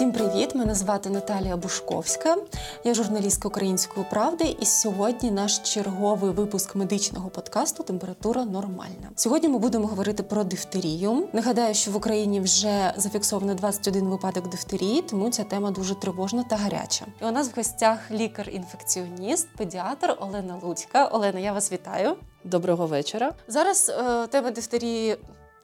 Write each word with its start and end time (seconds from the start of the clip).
Всім 0.00 0.12
привіт! 0.12 0.54
Мене 0.54 0.74
звати 0.74 1.10
Наталія 1.10 1.56
Бушковська. 1.56 2.36
Я 2.84 2.94
журналістка 2.94 3.48
Української 3.48 4.06
правди, 4.10 4.56
і 4.60 4.66
сьогодні 4.66 5.30
наш 5.30 5.58
черговий 5.58 6.30
випуск 6.30 6.74
медичного 6.74 7.30
подкасту 7.30 7.82
Температура 7.82 8.44
нормальна. 8.44 9.10
Сьогодні 9.16 9.48
ми 9.48 9.58
будемо 9.58 9.86
говорити 9.86 10.22
про 10.22 10.44
дифтерію. 10.44 11.28
Нагадаю, 11.32 11.74
що 11.74 11.90
в 11.90 11.96
Україні 11.96 12.40
вже 12.40 12.94
зафіксовано 12.96 13.54
21 13.54 14.04
випадок 14.04 14.48
дифтерії, 14.48 15.02
тому 15.02 15.30
ця 15.30 15.44
тема 15.44 15.70
дуже 15.70 15.94
тривожна 15.94 16.42
та 16.42 16.56
гаряча. 16.56 17.06
І 17.22 17.24
у 17.24 17.30
нас 17.30 17.48
в 17.48 17.56
гостях 17.56 18.10
лікар-інфекціоніст, 18.10 19.48
педіатр 19.56 20.16
Олена 20.20 20.60
Луцька. 20.62 21.06
Олена, 21.06 21.40
я 21.40 21.52
вас 21.52 21.72
вітаю. 21.72 22.16
Доброго 22.44 22.86
вечора. 22.86 23.32
Зараз 23.48 23.88
е, 23.88 24.26
тема 24.26 24.50
дифтерії 24.50 25.16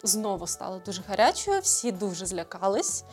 знову 0.02 0.46
стала 0.46 0.80
дуже 0.86 1.02
гарячою, 1.08 1.60
всі 1.60 1.92
дуже 1.92 2.26
злякались. 2.26 3.04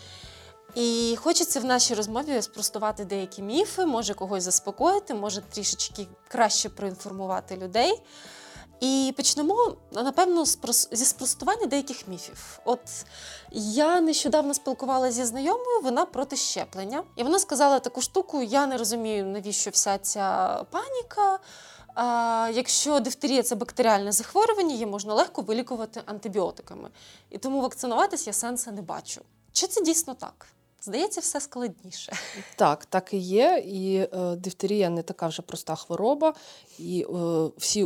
І 0.76 1.18
хочеться 1.20 1.59
в 1.59 1.66
нашій 1.66 1.94
розмові 1.94 2.41
спростувати 2.41 3.05
деякі 3.05 3.41
міфи, 3.41 3.86
може 3.86 4.13
когось 4.13 4.44
заспокоїти, 4.44 5.13
може 5.13 5.41
трішечки 5.41 6.08
краще 6.27 6.70
проінформувати 6.70 7.58
людей. 7.58 8.02
І 8.80 9.13
почнемо, 9.18 9.76
напевно, 9.91 10.46
зі 10.91 11.05
спростування 11.05 11.66
деяких 11.66 12.08
міфів. 12.08 12.59
От 12.66 12.80
я 13.52 14.02
нещодавно 14.02 14.54
спілкувалася 14.54 15.16
зі 15.16 15.26
знайомою, 15.26 15.82
вона 15.84 16.05
проти 16.05 16.36
щеплення. 16.36 17.04
І 17.16 17.24
вона 17.24 17.40
сказала 17.40 17.80
таку 17.80 18.02
штуку: 18.02 18.44
я 18.44 18.68
не 18.68 18.77
розумію, 18.77 19.26
навіщо 19.26 19.70
вся 19.70 19.98
ця 19.98 20.58
паніка. 20.71 21.40
А, 21.96 22.49
Якщо 22.54 22.99
дифтерія 22.99 23.44
це 23.44 23.55
бактеріальне 23.55 24.12
захворювання, 24.12 24.74
її 24.74 24.85
можна 24.85 25.13
легко 25.13 25.41
вилікувати 25.41 26.02
антибіотиками. 26.05 26.90
І 27.30 27.38
тому 27.38 27.62
вакцинуватись 27.62 28.27
я 28.27 28.34
сенсу 28.34 28.71
не 28.71 28.82
бачу. 28.82 29.21
Чи 29.52 29.68
це 29.68 29.82
дійсно 29.82 30.13
так? 30.13 30.48
Здається, 30.85 31.21
все 31.21 31.41
складніше. 31.41 32.13
Так, 32.55 32.85
так 32.85 33.13
і 33.13 33.17
є. 33.17 33.63
І 33.65 33.95
е, 33.95 34.35
дифтерія 34.35 34.90
не 34.90 35.01
така 35.01 35.27
вже 35.27 35.41
проста 35.41 35.75
хвороба, 35.75 36.34
і 36.79 37.05
е, 37.09 37.49
всі 37.57 37.84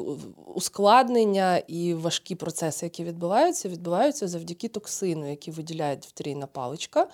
ускладнення 0.56 1.58
і 1.58 1.94
важкі 1.94 2.36
процеси, 2.36 2.86
які 2.86 3.04
відбуваються, 3.04 3.70
відбуваються 3.70 4.28
завдяки 4.28 4.68
токсину, 4.68 5.30
який 5.30 5.54
виділяє 5.54 5.96
дифтерійна 5.96 6.48
паличка. 6.48 7.08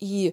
І 0.00 0.32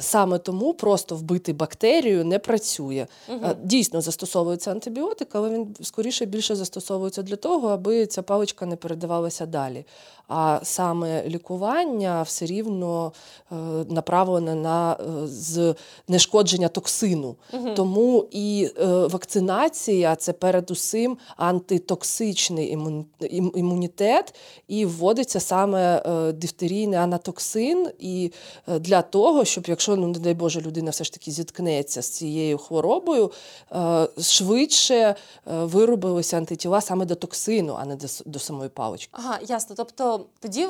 саме 0.00 0.38
тому 0.38 0.74
просто 0.74 1.16
вбити 1.16 1.52
бактерію 1.52 2.24
не 2.24 2.38
працює. 2.38 3.06
Угу. 3.28 3.46
Дійсно 3.62 4.00
застосовується 4.00 4.70
антибіотик, 4.70 5.28
але 5.32 5.50
він 5.50 5.76
скоріше 5.82 6.26
більше 6.26 6.56
застосовується 6.56 7.22
для 7.22 7.36
того, 7.36 7.68
аби 7.68 8.06
ця 8.06 8.22
паличка 8.22 8.66
не 8.66 8.76
передавалася 8.76 9.46
далі. 9.46 9.84
А 10.28 10.60
саме 10.62 11.28
лікування 11.28 12.22
все 12.22 12.46
рівно 12.46 13.12
е, 13.52 13.54
направлене 13.88 14.54
на 14.54 14.96
знешкодження 16.08 16.68
токсину. 16.68 17.36
Угу. 17.52 17.74
Тому 17.74 18.26
і 18.30 18.68
вакцинація 18.86 20.16
це 20.16 20.32
передусім 20.32 21.18
антитоксичний 21.36 22.78
імунітет, 23.54 24.34
і 24.68 24.86
вводиться 24.86 25.40
саме 25.40 26.02
дифтерійний 26.32 26.98
анатоксин 26.98 27.88
і 27.98 28.32
для 28.78 29.02
того, 29.02 29.44
щоб 29.44 29.64
якщо, 29.68 29.79
ну 29.88 30.06
не 30.06 30.18
дай 30.18 30.34
Боже, 30.34 30.60
людина 30.60 30.90
все 30.90 31.04
ж 31.04 31.12
таки 31.12 31.30
зіткнеться 31.30 32.02
з 32.02 32.10
цією 32.10 32.58
хворобою, 32.58 33.32
е, 33.72 34.08
швидше 34.22 34.94
е, 34.94 35.14
виробилися 35.46 36.36
антитіла 36.36 36.80
саме 36.80 37.04
до 37.04 37.14
токсину, 37.14 37.76
а 37.80 37.84
не 37.84 37.96
до, 37.96 38.06
до 38.26 38.38
самої 38.38 38.68
палички. 38.68 39.10
Ага, 39.12 39.38
ясно. 39.42 39.76
Тобто 39.76 40.26
тоді. 40.40 40.68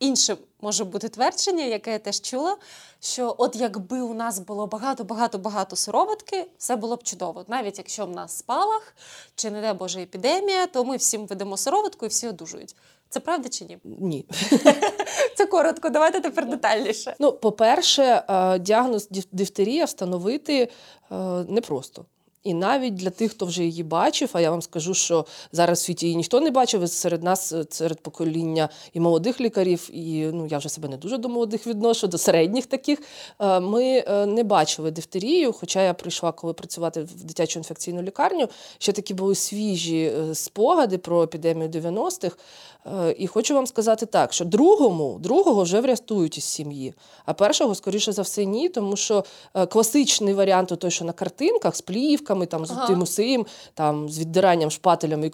Інше 0.00 0.36
може 0.60 0.84
бути 0.84 1.08
твердження, 1.08 1.64
яке 1.64 1.92
я 1.92 1.98
теж 1.98 2.20
чула, 2.20 2.56
що 3.00 3.34
от 3.38 3.56
якби 3.56 4.00
у 4.00 4.14
нас 4.14 4.38
було 4.38 4.66
багато-багато-багато 4.66 5.76
сироватки, 5.76 6.46
все 6.58 6.76
було 6.76 6.96
б 6.96 7.02
чудово. 7.02 7.44
Навіть 7.48 7.78
якщо 7.78 8.06
в 8.06 8.10
нас 8.10 8.38
спалах 8.38 8.96
чи 9.34 9.50
не 9.50 9.60
дай 9.60 9.74
Боже 9.74 10.02
епідемія, 10.02 10.66
то 10.66 10.84
ми 10.84 10.96
всім 10.96 11.26
ведемо 11.26 11.56
сироватку 11.56 12.06
і 12.06 12.08
всі 12.08 12.28
одужують. 12.28 12.76
Це 13.16 13.20
правда 13.20 13.48
чи 13.48 13.64
ні? 13.64 13.78
Ні. 13.84 14.26
Це 15.36 15.46
коротко, 15.46 15.88
давайте 15.90 16.20
тепер 16.20 16.48
детальніше. 16.48 17.14
Ну, 17.18 17.32
по-перше, 17.32 18.22
е, 18.28 18.58
діагноз 18.58 19.08
дифтерія 19.32 19.84
встановити 19.84 20.62
е, 20.62 21.14
непросто. 21.48 22.04
І 22.46 22.54
навіть 22.54 22.94
для 22.94 23.10
тих, 23.10 23.30
хто 23.30 23.46
вже 23.46 23.64
її 23.64 23.82
бачив, 23.82 24.30
а 24.32 24.40
я 24.40 24.50
вам 24.50 24.62
скажу, 24.62 24.94
що 24.94 25.26
зараз 25.52 25.78
в 25.78 25.82
світі 25.82 26.06
її 26.06 26.16
ніхто 26.16 26.40
не 26.40 26.50
бачив. 26.50 26.88
Серед 26.88 27.22
нас, 27.22 27.52
е, 27.52 27.64
серед 27.70 28.00
покоління 28.00 28.68
і 28.92 29.00
молодих 29.00 29.40
лікарів, 29.40 29.90
і 29.92 30.26
ну 30.32 30.46
я 30.46 30.58
вже 30.58 30.68
себе 30.68 30.88
не 30.88 30.96
дуже 30.96 31.18
до 31.18 31.28
молодих 31.28 31.66
відношу, 31.66 32.06
до 32.06 32.18
середніх 32.18 32.66
таких. 32.66 33.02
Е, 33.40 33.60
ми 33.60 34.04
е, 34.08 34.26
не 34.26 34.44
бачили 34.44 34.90
дифтерію. 34.90 35.52
Хоча 35.52 35.82
я 35.82 35.94
прийшла, 35.94 36.32
коли 36.32 36.52
працювати 36.52 37.02
в 37.02 37.24
дитячу 37.24 37.58
інфекційну 37.58 38.02
лікарню, 38.02 38.48
ще 38.78 38.92
такі 38.92 39.14
були 39.14 39.34
свіжі 39.34 40.12
спогади 40.34 40.98
про 40.98 41.22
епідемію 41.22 41.68
90-х. 41.68 42.36
І 43.18 43.26
хочу 43.26 43.54
вам 43.54 43.66
сказати 43.66 44.06
так, 44.06 44.32
що 44.32 44.44
другому, 44.44 45.18
другого 45.20 45.62
вже 45.62 45.80
врятують 45.80 46.38
із 46.38 46.44
сім'ї, 46.44 46.94
а 47.24 47.32
першого, 47.32 47.74
скоріше 47.74 48.12
за 48.12 48.22
все, 48.22 48.44
ні, 48.44 48.68
тому 48.68 48.96
що 48.96 49.24
класичний 49.68 50.34
варіант, 50.34 50.72
той, 50.78 50.90
що 50.90 51.04
на 51.04 51.12
картинках 51.12 51.76
з 51.76 51.80
плівками, 51.80 52.35
руками, 52.36 52.46
там, 52.46 52.66
з 52.66 52.70
ага. 52.70 52.86
тим 52.86 53.02
усім, 53.02 53.46
там, 53.74 54.08
з 54.08 54.18
віддиранням 54.18 54.70
шпателями 54.70 55.26
і 55.26 55.30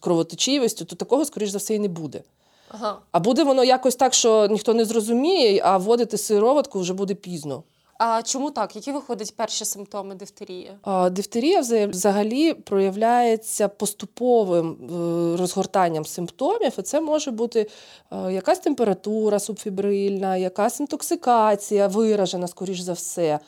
кровоточивістю, 0.00 0.84
то 0.84 0.96
такого, 0.96 1.24
скоріш 1.24 1.50
за 1.50 1.58
все, 1.58 1.74
і 1.74 1.78
не 1.78 1.88
буде. 1.88 2.22
Ага. 2.68 2.98
А 3.12 3.20
буде 3.20 3.44
воно 3.44 3.64
якось 3.64 3.96
так, 3.96 4.14
що 4.14 4.48
ніхто 4.48 4.74
не 4.74 4.84
зрозуміє, 4.84 5.62
а 5.64 5.78
вводити 5.78 6.18
сироватку 6.18 6.80
вже 6.80 6.94
буде 6.94 7.14
пізно. 7.14 7.62
А 7.98 8.22
чому 8.22 8.50
так? 8.50 8.76
Які 8.76 8.92
виходять 8.92 9.36
перші 9.36 9.64
симптоми 9.64 10.14
дифтерії? 10.14 10.70
А, 10.82 11.10
Дифтерія 11.10 11.60
взагалі 11.86 12.54
проявляється 12.54 13.68
поступовим 13.68 14.72
е, 14.72 15.36
розгортанням 15.36 16.04
симптомів, 16.04 16.72
і 16.78 16.82
це 16.82 17.00
може 17.00 17.30
бути 17.30 17.70
е, 18.10 18.32
якась 18.32 18.58
температура 18.58 19.38
субфібрильна, 19.38 20.36
якась 20.36 20.80
інтоксикація 20.80 21.86
виражена, 21.86 22.48
скоріш 22.48 22.80
за 22.80 22.92
все. 22.92 23.40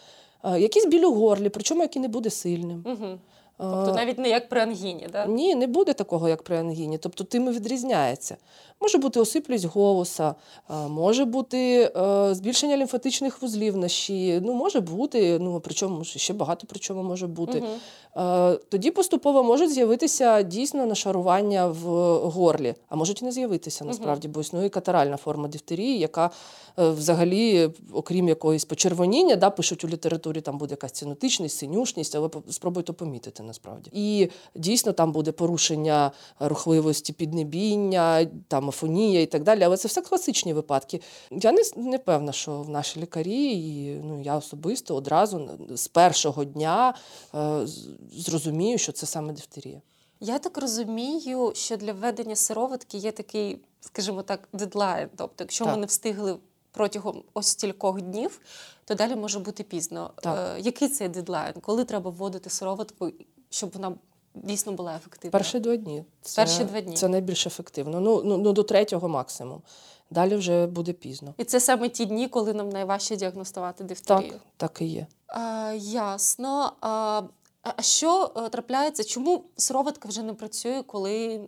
Якийсь 0.44 0.86
біль 0.86 1.04
у 1.04 1.14
горлі, 1.14 1.48
причому 1.48 1.82
який 1.82 2.02
не 2.02 2.08
буде 2.08 2.30
сильним. 2.30 2.84
Угу. 2.86 3.18
Тобто 3.58 3.92
навіть 3.94 4.18
не 4.18 4.28
як 4.28 4.48
при 4.48 4.60
ангіні, 4.60 5.08
так? 5.12 5.28
Ні, 5.28 5.54
не 5.54 5.66
буде 5.66 5.92
такого, 5.92 6.28
як 6.28 6.42
при 6.42 6.58
ангіні. 6.58 6.98
Тобто 6.98 7.24
тим 7.24 7.48
і 7.48 7.50
відрізняється. 7.50 8.36
Може 8.80 8.98
бути 8.98 9.20
осиплість 9.20 9.64
голоса, 9.64 10.34
може 10.88 11.24
бути 11.24 11.92
е, 11.96 12.34
збільшення 12.34 12.76
лімфатичних 12.76 13.42
вузлів 13.42 13.76
на 13.76 13.88
шиї, 13.88 14.40
ну 14.44 14.52
може 14.52 14.80
бути, 14.80 15.38
ну 15.38 15.60
причому 15.60 16.04
ще 16.04 16.32
багато 16.32 16.66
при 16.66 16.78
чому 16.78 17.02
може 17.02 17.26
бути. 17.26 17.58
Угу. 17.58 17.68
Тоді 18.68 18.90
поступово 18.90 19.44
можуть 19.44 19.72
з'явитися 19.72 20.42
дійсно 20.42 20.86
нашарування 20.86 21.66
в 21.66 21.84
горлі, 22.30 22.74
а 22.88 22.96
можуть 22.96 23.22
і 23.22 23.24
не 23.24 23.32
з'явитися 23.32 23.84
насправді, 23.84 24.28
угу. 24.28 24.34
бо 24.34 24.40
існує 24.40 24.68
катаральна 24.68 25.16
форма 25.16 25.48
дифтерії, 25.48 25.98
яка 25.98 26.30
е, 26.78 26.90
взагалі, 26.90 27.70
окрім 27.92 28.28
якоїсь 28.28 28.64
почервоніння, 28.64 29.36
да, 29.36 29.50
пишуть 29.50 29.84
у 29.84 29.88
літературі, 29.88 30.40
там 30.40 30.58
буде 30.58 30.72
якась 30.72 30.92
цінотичність, 30.92 31.58
синюшність, 31.58 32.16
але 32.16 32.28
спробуйте 32.50 32.92
помітити 32.92 33.42
насправді. 33.48 33.90
І 33.94 34.28
дійсно 34.54 34.92
там 34.92 35.12
буде 35.12 35.32
порушення 35.32 36.10
рухливості 36.40 37.12
піднебіння, 37.12 38.26
там 38.48 38.68
афонія 38.68 39.20
і 39.20 39.26
так 39.26 39.42
далі. 39.42 39.62
Але 39.62 39.76
це 39.76 39.88
все 39.88 40.02
класичні 40.02 40.52
випадки. 40.52 41.00
Я 41.30 41.52
не 41.52 41.62
не 41.76 41.98
певна, 41.98 42.32
що 42.32 42.60
в 42.60 42.68
наші 42.68 43.00
лікарі, 43.00 43.52
і 43.52 44.00
ну 44.04 44.20
я 44.22 44.36
особисто 44.36 44.96
одразу 44.96 45.50
з 45.70 45.88
першого 45.88 46.44
дня 46.44 46.94
е, 47.34 47.66
зрозумію, 48.12 48.78
що 48.78 48.92
це 48.92 49.06
саме 49.06 49.32
дифтерія. 49.32 49.80
Я 50.20 50.38
так 50.38 50.58
розумію, 50.58 51.52
що 51.54 51.76
для 51.76 51.92
введення 51.92 52.36
сироватки 52.36 52.98
є 52.98 53.12
такий, 53.12 53.60
скажімо 53.80 54.22
так, 54.22 54.48
дедлайн. 54.52 55.08
Тобто, 55.16 55.44
якщо 55.44 55.64
так. 55.64 55.74
ми 55.74 55.80
не 55.80 55.86
встигли 55.86 56.36
протягом 56.70 57.22
ось 57.34 57.46
стількох 57.46 58.00
днів, 58.00 58.40
то 58.84 58.94
далі 58.94 59.16
може 59.16 59.38
бути 59.38 59.62
пізно. 59.62 60.10
Так. 60.16 60.56
Е, 60.56 60.60
який 60.60 60.88
це 60.88 61.08
дедлайн? 61.08 61.54
Коли 61.60 61.84
треба 61.84 62.10
вводити 62.10 62.50
сироватку, 62.50 63.10
щоб 63.50 63.70
вона 63.74 63.94
дійсно 64.34 64.72
була 64.72 64.96
ефективна? 64.96 65.38
Перші 65.38 65.60
два 65.60 65.76
дні. 65.76 66.04
Це, 66.22 66.42
Перші 66.42 66.64
два 66.64 66.80
дні. 66.80 66.96
Це 66.96 67.08
найбільш 67.08 67.46
ефективно. 67.46 68.00
Ну, 68.00 68.22
ну, 68.24 68.36
ну 68.36 68.52
до 68.52 68.62
третього 68.62 69.08
максимум. 69.08 69.62
Далі 70.10 70.36
вже 70.36 70.66
буде 70.66 70.92
пізно. 70.92 71.34
І 71.38 71.44
це 71.44 71.60
саме 71.60 71.88
ті 71.88 72.06
дні, 72.06 72.28
коли 72.28 72.54
нам 72.54 72.68
найважче 72.68 73.16
діагностувати 73.16 73.84
дифтерію? 73.84 74.32
Так, 74.32 74.40
так 74.56 74.78
і 74.80 74.84
є. 74.86 75.06
А, 75.26 75.72
Ясно. 75.78 76.72
А, 76.80 77.22
а 77.62 77.82
що 77.82 78.32
е, 78.36 78.48
трапляється? 78.48 79.04
Чому 79.04 79.44
сироватка 79.56 80.08
вже 80.08 80.22
не 80.22 80.34
працює, 80.34 80.82
коли 80.86 81.40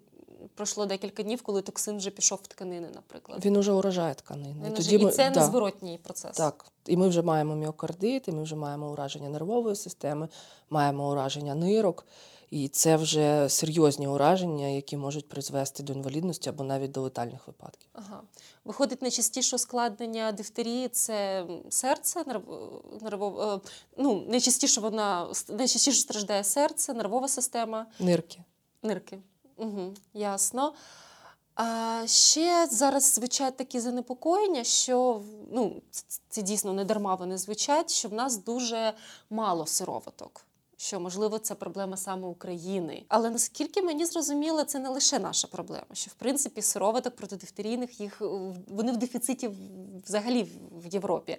пройшло 0.55 0.87
декілька 0.87 1.23
днів, 1.23 1.43
коли 1.43 1.63
токсин 1.63 1.97
вже 1.97 2.11
пішов 2.11 2.39
в 2.43 2.47
тканини, 2.47 2.89
наприклад? 2.95 3.45
Він 3.45 3.57
уже 3.57 3.73
уражає 3.73 4.15
тканини. 4.15 4.67
Він 4.67 4.75
Тоді 4.75 4.97
вже... 4.97 5.05
ми... 5.05 5.11
І 5.11 5.15
це 5.15 5.31
да. 5.31 5.41
незворотній 5.41 5.99
процес. 6.03 6.37
Так. 6.37 6.67
І 6.87 6.97
ми 6.97 7.09
вже 7.09 7.23
маємо 7.23 7.57
міокардит, 7.57 8.29
і 8.29 8.33
ми 8.33 8.43
вже 8.43 8.57
маємо 8.57 8.91
ураження 8.93 9.29
нервової 9.29 9.77
системи, 9.77 10.29
маємо 10.71 11.11
ураження 11.11 11.55
нирок. 11.55 12.07
і 12.51 12.69
це 12.69 12.97
вже 12.97 13.49
серйозні 13.49 14.09
ураження, 14.09 14.67
які 14.67 14.97
можуть 14.97 15.29
призвести 15.29 15.83
до 15.83 15.93
інвалідності 15.93 16.49
або 16.49 16.65
навіть 16.65 16.91
до 16.91 17.01
летальних 17.01 17.47
випадків. 17.47 17.89
Ага. 17.93 18.21
Виходить, 18.65 19.03
найчастіше 19.03 19.57
ускладнення 19.57 20.33
дифтерії 20.33 20.89
це 20.89 21.47
серце, 21.71 22.23
нерв- 22.23 23.03
нервов... 23.03 23.41
е, 23.41 23.61
ну, 23.97 24.25
найчастіше 24.29 24.81
вона 24.81 25.33
найчастіше 25.49 26.01
страждає 26.01 26.45
серце, 26.45 26.95
нервова 26.95 27.29
система, 27.29 27.87
Нирки. 28.01 28.39
нирки. 28.83 29.19
Угу, 29.61 29.95
ясно. 30.15 30.73
А 31.55 32.03
ще 32.07 32.67
зараз 32.67 33.15
звучать 33.15 33.57
такі 33.57 33.81
занепокоєння, 33.81 34.65
що 34.65 35.23
ну, 35.53 35.83
це, 36.29 36.43
дійсно 36.43 36.73
не 36.73 36.85
дарма 36.85 37.15
вони 37.15 37.39
звучать, 37.39 37.91
що 37.91 38.09
в 38.09 38.13
нас 38.13 38.37
дуже 38.37 38.93
мало 39.31 39.67
сироваток. 39.67 40.45
Що 40.83 41.01
можливо 41.01 41.39
це 41.39 41.55
проблема 41.55 41.97
саме 41.97 42.27
України, 42.27 43.05
але 43.09 43.31
наскільки 43.31 43.83
мені 43.83 44.05
зрозуміло, 44.07 44.65
це 44.65 44.79
не 44.79 44.89
лише 44.89 45.19
наша 45.19 45.49
проблема. 45.49 45.85
Що 45.93 46.11
в 46.11 46.15
принципі 46.15 46.63
сироваток 46.63 47.17
протидифтерійних 47.17 48.01
їх 48.01 48.23
е, 48.23 48.25
вони 48.69 48.93
в 48.93 48.97
дефіциті 48.97 49.51
взагалі 50.07 50.43
в- 50.43 50.87
Європі. 50.95 51.37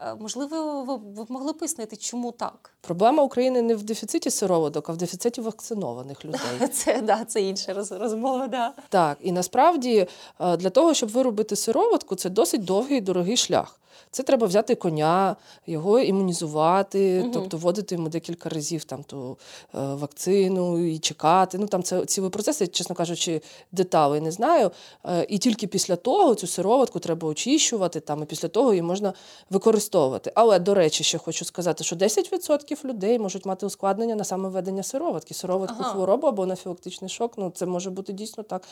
Е, 0.00 0.14
Можливо, 0.14 0.84
ви, 0.84 0.96
б 1.24 1.30
могли 1.30 1.52
пояснити, 1.52 1.96
чому 1.96 2.32
так? 2.32 2.70
Проблема 2.80 3.22
України 3.22 3.62
не 3.62 3.74
в 3.74 3.82
дефіциті 3.82 4.30
сироваток, 4.30 4.88
а 4.88 4.92
в 4.92 4.96
дефіциті 4.96 5.40
вакцинованих 5.40 6.24
людей. 6.24 6.68
Це 6.72 7.02
да, 7.02 7.24
це 7.24 7.42
інша 7.42 7.72
роз- 7.72 7.98
розмова. 7.98 8.48
Да. 8.48 8.72
Так, 8.88 9.18
і 9.20 9.32
насправді 9.32 10.06
е, 10.40 10.56
для 10.56 10.70
того, 10.70 10.94
щоб 10.94 11.08
виробити 11.08 11.56
сироватку, 11.56 12.14
це 12.16 12.30
досить 12.30 12.64
довгий 12.64 12.98
і 12.98 13.00
дорогий 13.00 13.36
шлях. 13.36 13.76
Це 14.10 14.22
треба 14.22 14.46
взяти 14.46 14.74
коня, 14.74 15.36
його 15.66 16.00
імунізувати, 16.00 17.20
Мгм. 17.20 17.30
тобто 17.32 17.56
вводити 17.56 17.94
йому 17.94 18.08
декілька 18.08 18.48
разів 18.48 18.84
там 18.84 19.02
ту 19.02 19.38
е, 19.74 19.78
вакцину 19.94 20.86
і 20.86 20.98
чекати. 20.98 21.58
Ну 21.58 21.66
там 21.66 21.82
це 21.82 22.06
цілий 22.06 22.30
процес, 22.30 22.60
я, 22.60 22.66
чесно 22.66 22.94
кажучи, 22.94 23.40
деталей 23.72 24.20
не 24.20 24.30
знаю. 24.30 24.70
Е, 25.04 25.26
і 25.28 25.38
тільки 25.38 25.66
після 25.66 25.96
того 25.96 26.34
цю 26.34 26.46
сироватку 26.46 26.98
треба 26.98 27.28
очищувати, 27.28 28.00
там 28.00 28.22
і 28.22 28.26
після 28.26 28.48
того 28.48 28.72
її 28.72 28.82
можна 28.82 29.12
використовувати. 29.50 30.32
Але 30.34 30.58
до 30.58 30.74
речі, 30.74 31.04
ще 31.04 31.18
хочу 31.18 31.44
сказати, 31.44 31.84
що 31.84 31.96
10% 31.96 32.84
людей 32.84 33.18
можуть 33.18 33.46
мати 33.46 33.66
ускладнення 33.66 34.14
на 34.14 34.24
саме 34.24 34.48
введення 34.48 34.82
сироватки, 34.82 35.34
сироватку 35.34 35.76
Ага. 35.80 35.92
хворобу 35.92 36.26
або 36.26 36.42
анафілактичний 36.42 37.08
шок. 37.10 37.32
Ну 37.36 37.52
це 37.54 37.66
може 37.66 37.90
бути 37.90 38.12
дійсно 38.12 38.42
так. 38.42 38.62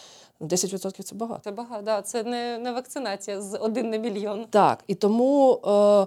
10% 0.40 1.02
це 1.02 1.14
багато. 1.14 1.40
Це 1.44 1.50
багато. 1.50 1.82
Да, 1.82 2.02
це 2.02 2.22
не, 2.22 2.58
не 2.58 2.72
вакцинація 2.72 3.40
з 3.40 3.58
один 3.58 3.90
на 3.90 3.96
мільйон. 3.96 4.46
Так, 4.50 4.84
і 4.86 4.94
тому 5.08 5.60
е, 5.66 6.06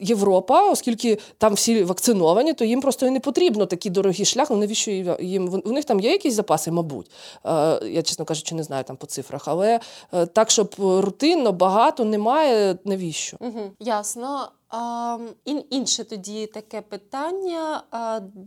Європа, 0.00 0.70
оскільки 0.70 1.18
там 1.38 1.54
всі 1.54 1.84
вакциновані, 1.84 2.52
то 2.54 2.64
їм 2.64 2.80
просто 2.80 3.06
і 3.06 3.10
не 3.10 3.20
потрібно 3.20 3.66
такий 3.66 3.92
дорогий 3.92 4.24
шлях. 4.24 4.50
Ну 4.50 4.56
навіщо 4.56 4.90
їм? 5.20 5.62
У 5.64 5.72
них 5.72 5.84
там 5.84 6.00
є 6.00 6.12
якісь 6.12 6.34
запаси, 6.34 6.70
мабуть. 6.70 7.10
Е, 7.44 7.50
я, 7.88 8.02
чесно 8.02 8.24
кажучи, 8.24 8.54
не 8.54 8.62
знаю 8.62 8.84
там 8.84 8.96
по 8.96 9.06
цифрах, 9.06 9.42
але 9.48 9.80
е, 10.12 10.26
так, 10.26 10.50
щоб 10.50 10.74
рутинно 10.78 11.52
багато 11.52 12.04
немає, 12.04 12.78
навіщо? 12.84 13.36
Угу, 13.40 13.60
ясно. 13.80 14.48
А, 14.70 15.18
ін, 15.44 15.64
інше 15.70 16.04
тоді 16.04 16.46
таке 16.46 16.80
питання. 16.80 17.82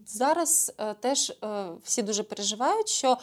Зараз 0.07 0.73
е, 0.77 0.93
теж 0.99 1.29
е, 1.29 1.65
всі 1.83 2.01
дуже 2.01 2.23
переживають, 2.23 2.89
що 2.89 3.17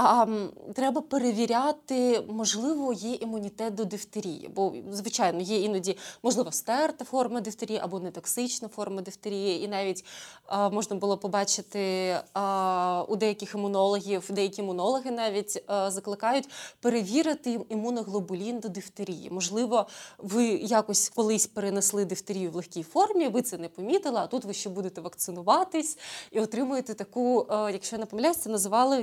а, 0.00 0.26
треба 0.74 1.00
перевіряти, 1.00 2.24
можливо, 2.28 2.92
є 2.92 3.14
імунітет 3.14 3.74
до 3.74 3.84
дифтерії. 3.84 4.50
Бо, 4.54 4.74
звичайно, 4.90 5.40
є 5.40 5.60
іноді, 5.60 5.96
можливо, 6.22 6.52
стерта 6.52 7.04
форма 7.04 7.40
дифтерії 7.40 7.80
або 7.82 8.00
нетоксична 8.00 8.68
форма 8.68 9.02
дифтерії. 9.02 9.64
І 9.64 9.68
навіть 9.68 10.04
а, 10.46 10.70
можна 10.70 10.96
було 10.96 11.18
побачити 11.18 12.14
а, 12.34 13.04
у 13.08 13.16
деяких 13.16 13.54
імунологів, 13.54 14.24
деякі 14.30 14.62
імунологи 14.62 15.10
навіть 15.10 15.62
а, 15.66 15.90
закликають 15.90 16.48
перевірити 16.80 17.60
імуноглобулін 17.68 18.60
до 18.60 18.68
дифтерії. 18.68 19.30
Можливо, 19.30 19.86
ви 20.18 20.44
якось 20.46 21.08
колись 21.08 21.46
перенесли 21.46 22.04
дифтерію 22.04 22.50
в 22.50 22.54
легкій 22.54 22.82
формі, 22.82 23.28
ви 23.28 23.42
це 23.42 23.58
не 23.58 23.68
помітили, 23.68 24.16
а 24.20 24.26
тут 24.26 24.44
ви 24.44 24.52
ще 24.52 24.70
будете 24.70 25.00
вакцинуватись 25.00 25.98
і 26.30 26.40
отримуєте 26.40 26.94
таку, 26.94 27.46
е, 27.50 27.72
якщо 27.72 27.96
я 27.96 28.00
не 28.00 28.06
помиляюсь, 28.06 28.36
це 28.36 28.50
називали 28.50 29.02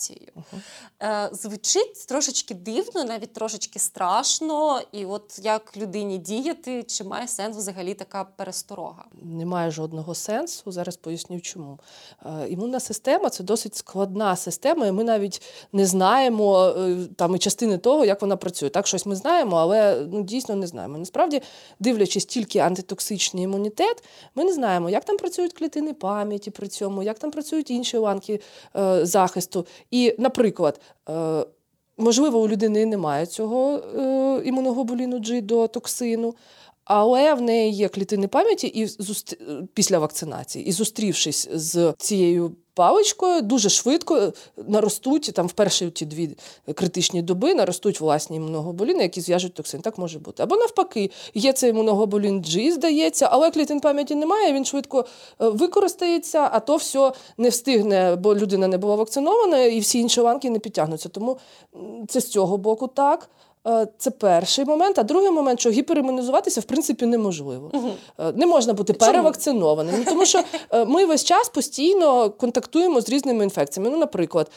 гіперімунізацією. 0.00 0.32
Е, 1.02 1.30
Звучить 1.32 2.06
трошечки 2.08 2.54
дивно, 2.54 3.04
навіть 3.04 3.32
трошечки 3.32 3.78
страшно. 3.78 4.80
І 4.92 5.04
от 5.04 5.40
як 5.42 5.76
людині 5.76 6.18
діяти, 6.18 6.82
чи 6.82 7.04
має 7.04 7.28
сенс 7.28 7.56
взагалі 7.56 7.94
така 7.94 8.24
пересторога? 8.24 9.04
Немає 9.22 9.70
жодного 9.70 10.14
сенсу. 10.14 10.72
Зараз 10.72 10.96
поясню, 10.96 11.40
чому. 11.40 11.78
Е, 12.26 12.48
Імунна 12.48 12.80
система 12.80 13.30
це 13.30 13.44
досить 13.44 13.76
складна 13.76 14.36
система, 14.36 14.86
і 14.86 14.92
ми 14.92 15.04
навіть 15.04 15.42
не 15.72 15.86
знаємо 15.86 16.64
е, 16.64 16.96
там 17.16 17.36
і 17.36 17.38
частини 17.38 17.78
того, 17.78 18.04
як 18.04 18.22
вона 18.22 18.36
працює. 18.36 18.68
Так, 18.68 18.86
щось 18.86 19.06
ми 19.06 19.16
знаємо, 19.16 19.56
але 19.56 20.06
ну, 20.12 20.22
дійсно 20.22 20.56
не 20.56 20.66
знаємо. 20.66 20.98
Насправді, 20.98 21.42
дивлячись 21.80 22.24
тільки 22.24 22.58
антитоксичний 22.58 23.44
імунітет, 23.44 24.04
ми 24.34 24.44
не 24.44 24.52
знаємо, 24.52 24.90
як 24.90 25.04
там 25.04 25.16
працюють 25.16 25.52
клітини 25.52 25.94
пам'яті 25.94 26.50
при 26.50 26.68
цьому, 26.68 27.02
як 27.02 27.18
там 27.18 27.30
працюють 27.30 27.70
інші 27.70 27.96
ланки 27.96 28.40
е, 28.76 29.06
захисту. 29.06 29.66
І, 29.90 30.14
наприклад, 30.18 30.80
е, 31.08 31.46
можливо, 31.98 32.40
у 32.40 32.48
людини 32.48 32.86
немає 32.86 33.26
цього 33.26 33.74
е, 33.74 34.42
імуноглобуліну 34.44 35.18
G 35.18 35.42
до 35.42 35.68
токсину. 35.68 36.34
Але 36.84 37.34
в 37.34 37.40
неї 37.40 37.72
є 37.72 37.88
клітини 37.88 38.28
пам'яті 38.28 38.66
і 38.66 38.86
зустр... 38.86 39.36
після 39.74 39.98
вакцинації. 39.98 40.66
І 40.66 40.72
зустрівшись 40.72 41.48
з 41.52 41.94
цією 41.98 42.52
паличкою, 42.80 43.42
дуже 43.42 43.68
швидко 43.68 44.32
наростуть 44.56 45.30
там 45.34 45.46
в 45.46 45.52
перші 45.52 45.90
ті 45.90 46.06
дві 46.06 46.36
критичні 46.74 47.22
доби 47.22 47.54
наростуть 47.54 48.00
власні 48.00 48.36
імуноглобуліни, 48.36 49.02
які 49.02 49.20
зв'яжуть 49.20 49.54
токсин. 49.54 49.80
Так 49.80 49.98
може 49.98 50.18
бути. 50.18 50.42
Або 50.42 50.56
навпаки, 50.56 51.10
є 51.34 51.52
цей 51.52 51.70
імуноглобулін 51.70 52.42
G, 52.42 52.72
здається, 52.72 53.28
але 53.30 53.50
клітин 53.50 53.80
пам'яті 53.80 54.14
немає, 54.14 54.52
він 54.52 54.64
швидко 54.64 55.04
е, 55.40 55.48
використається, 55.48 56.48
а 56.52 56.60
то 56.60 56.76
все 56.76 57.12
не 57.38 57.48
встигне, 57.48 58.16
бо 58.16 58.34
людина 58.34 58.68
не 58.68 58.78
була 58.78 58.94
вакцинована, 58.94 59.62
і 59.64 59.80
всі 59.80 59.98
інші 59.98 60.20
ланки 60.20 60.50
не 60.50 60.58
підтягнуться. 60.58 61.08
Тому 61.08 61.38
це 62.08 62.20
з 62.20 62.28
цього 62.28 62.56
боку 62.56 62.86
так. 62.86 63.30
Е, 63.68 63.86
Це 63.98 64.10
перший 64.10 64.64
момент. 64.64 64.98
А 64.98 65.02
другий 65.02 65.30
момент, 65.30 65.60
що 65.60 65.70
гіперімунізуватися 65.70 66.60
в 66.60 66.64
принципі 66.64 67.06
неможливо. 67.06 67.70
Угу. 67.74 67.90
Не 68.34 68.46
можна 68.46 68.72
бути 68.72 68.92
Чому? 68.92 69.12
перевакцинованим. 69.12 69.94
Ну, 69.98 70.04
тому 70.04 70.26
що 70.26 70.42
е, 70.70 70.84
ми 70.84 71.06
весь 71.06 71.24
час 71.24 71.48
постійно 71.48 72.30
контактуємо 72.30 73.00
з 73.00 73.08
різними 73.08 73.44
інфекціями. 73.44 73.90
Ну, 73.90 73.98
наприклад, 73.98 74.50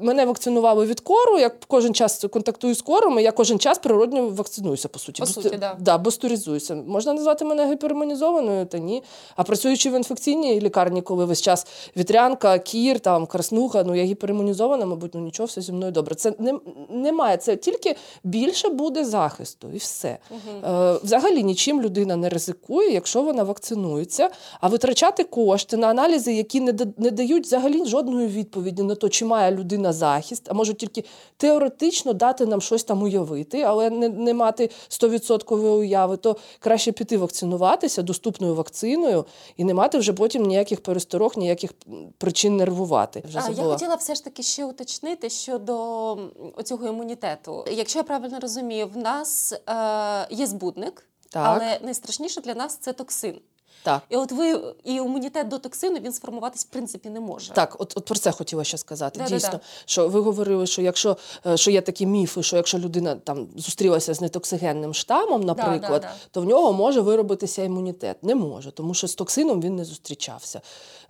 мене 0.00 0.24
вакцинували 0.24 0.86
від 0.86 1.00
кору, 1.00 1.38
я 1.38 1.50
кожен 1.66 1.94
час 1.94 2.26
контактую 2.32 2.74
з 2.74 2.82
кором, 2.82 3.18
і 3.18 3.22
я 3.22 3.32
кожен 3.32 3.58
час 3.58 3.78
природньо 3.78 4.28
вакцинуюся, 4.28 4.88
по 4.88 4.98
суті. 4.98 5.20
По 5.20 5.26
суті, 5.26 5.56
да. 5.60 5.76
Да, 5.80 5.98
бустеризуюся. 5.98 6.74
Можна 6.74 7.12
назвати 7.12 7.44
мене 7.44 7.72
гіперімунізованою, 7.72 8.66
та 8.66 8.78
ні. 8.78 9.02
А 9.36 9.42
працюючи 9.42 9.90
в 9.90 9.96
інфекційній 9.96 10.60
лікарні, 10.60 11.02
коли 11.02 11.24
весь 11.24 11.42
час 11.42 11.66
вітрянка, 11.96 12.58
кір, 12.58 13.00
там, 13.00 13.26
краснуха, 13.26 13.84
ну 13.84 13.94
я 13.94 14.04
гіперімунізована, 14.04 14.86
мабуть, 14.86 15.14
ну 15.14 15.20
нічого, 15.20 15.46
все 15.46 15.60
зі 15.60 15.72
мною 15.72 15.92
добре. 15.92 16.14
Це 16.14 16.32
не, 16.38 16.58
немає, 16.90 17.36
це 17.36 17.56
тільки 17.56 17.96
більше 18.24 18.68
буде 18.68 19.04
захисту 19.04 19.68
і 19.74 19.76
все. 19.76 20.18
Е, 20.64 20.92
взагалі 21.02 21.42
нічим 21.42 21.82
людина 21.82 22.16
не 22.16 22.28
ризикує, 22.28 22.92
якщо 22.92 23.22
вона 23.22 23.42
вакцинується, 23.42 24.30
а 24.60 24.68
витрачати 24.68 25.24
кошти 25.24 25.76
на 25.76 25.86
аналізи, 25.86 26.32
які 26.32 26.60
не, 26.60 26.74
не 26.96 27.10
дають 27.10 27.46
взагалі 27.46 27.86
жодної 27.86 28.28
відповіді 28.28 28.82
на 28.82 28.94
те, 28.94 29.08
чи 29.08 29.24
має 29.24 29.50
людина 29.50 29.89
захист, 29.92 30.46
а 30.50 30.54
можуть 30.54 30.78
тільки 30.78 31.04
теоретично 31.36 32.12
дати 32.12 32.46
нам 32.46 32.60
щось 32.60 32.84
там 32.84 33.02
уявити, 33.02 33.62
але 33.62 33.90
не, 33.90 34.08
не 34.08 34.34
мати 34.34 34.70
100% 34.88 35.54
уяви, 35.56 36.16
то 36.16 36.36
краще 36.58 36.92
піти 36.92 37.18
вакцинуватися 37.18 38.02
доступною 38.02 38.54
вакциною 38.54 39.24
і 39.56 39.64
не 39.64 39.74
мати 39.74 39.98
вже 39.98 40.12
потім 40.12 40.42
ніяких 40.42 40.82
пересторог, 40.82 41.32
ніяких 41.36 41.70
причин 42.18 42.56
нервувати. 42.56 43.22
Вже 43.28 43.38
А, 43.38 43.50
я 43.50 43.64
хотіла 43.64 43.94
все 43.94 44.14
ж 44.14 44.24
таки 44.24 44.42
ще 44.42 44.64
уточнити 44.64 45.30
щодо 45.30 46.12
м, 46.12 46.30
оцього 46.56 46.86
імунітету. 46.86 47.64
Якщо 47.72 47.98
я 47.98 48.02
правильно 48.02 48.40
розумію, 48.40 48.86
в 48.86 48.96
нас 48.96 49.52
е, 49.52 50.34
є 50.34 50.46
збудник, 50.46 51.06
Так. 51.30 51.42
але 51.46 51.78
найстрашніше 51.82 52.40
для 52.40 52.54
нас 52.54 52.76
це 52.76 52.92
токсин. 52.92 53.40
Так. 53.82 54.02
І 54.08 54.16
от 54.16 54.32
ви 54.32 54.60
і 54.84 54.94
імунітет 54.94 55.48
до 55.48 55.58
токсину 55.58 55.98
він 55.98 56.12
сформуватись 56.12 56.64
в 56.64 56.68
принципі 56.68 57.10
не 57.10 57.20
може. 57.20 57.52
Так, 57.52 57.76
от, 57.78 57.92
от 57.96 58.04
про 58.04 58.14
це 58.14 58.30
хотіла 58.30 58.64
ще 58.64 58.78
сказати. 58.78 59.18
Да-да-да. 59.18 59.36
Дійсно, 59.36 59.60
що 59.84 60.08
ви 60.08 60.20
говорили, 60.20 60.66
що 60.66 60.82
якщо 60.82 61.16
е, 61.46 61.56
що 61.56 61.70
є 61.70 61.80
такі 61.80 62.06
міфи, 62.06 62.42
що 62.42 62.56
якщо 62.56 62.78
людина 62.78 63.14
там 63.14 63.48
зустрілася 63.56 64.14
з 64.14 64.20
нетоксигенним 64.20 64.94
штамом, 64.94 65.42
наприклад, 65.42 66.02
да. 66.02 66.12
то 66.30 66.40
в 66.40 66.44
нього 66.44 66.72
може 66.72 67.00
виробитися 67.00 67.64
імунітет. 67.64 68.24
Не 68.24 68.34
може, 68.34 68.70
тому 68.70 68.94
що 68.94 69.08
з 69.08 69.14
токсином 69.14 69.60
він 69.60 69.76
не 69.76 69.84
зустрічався. 69.84 70.60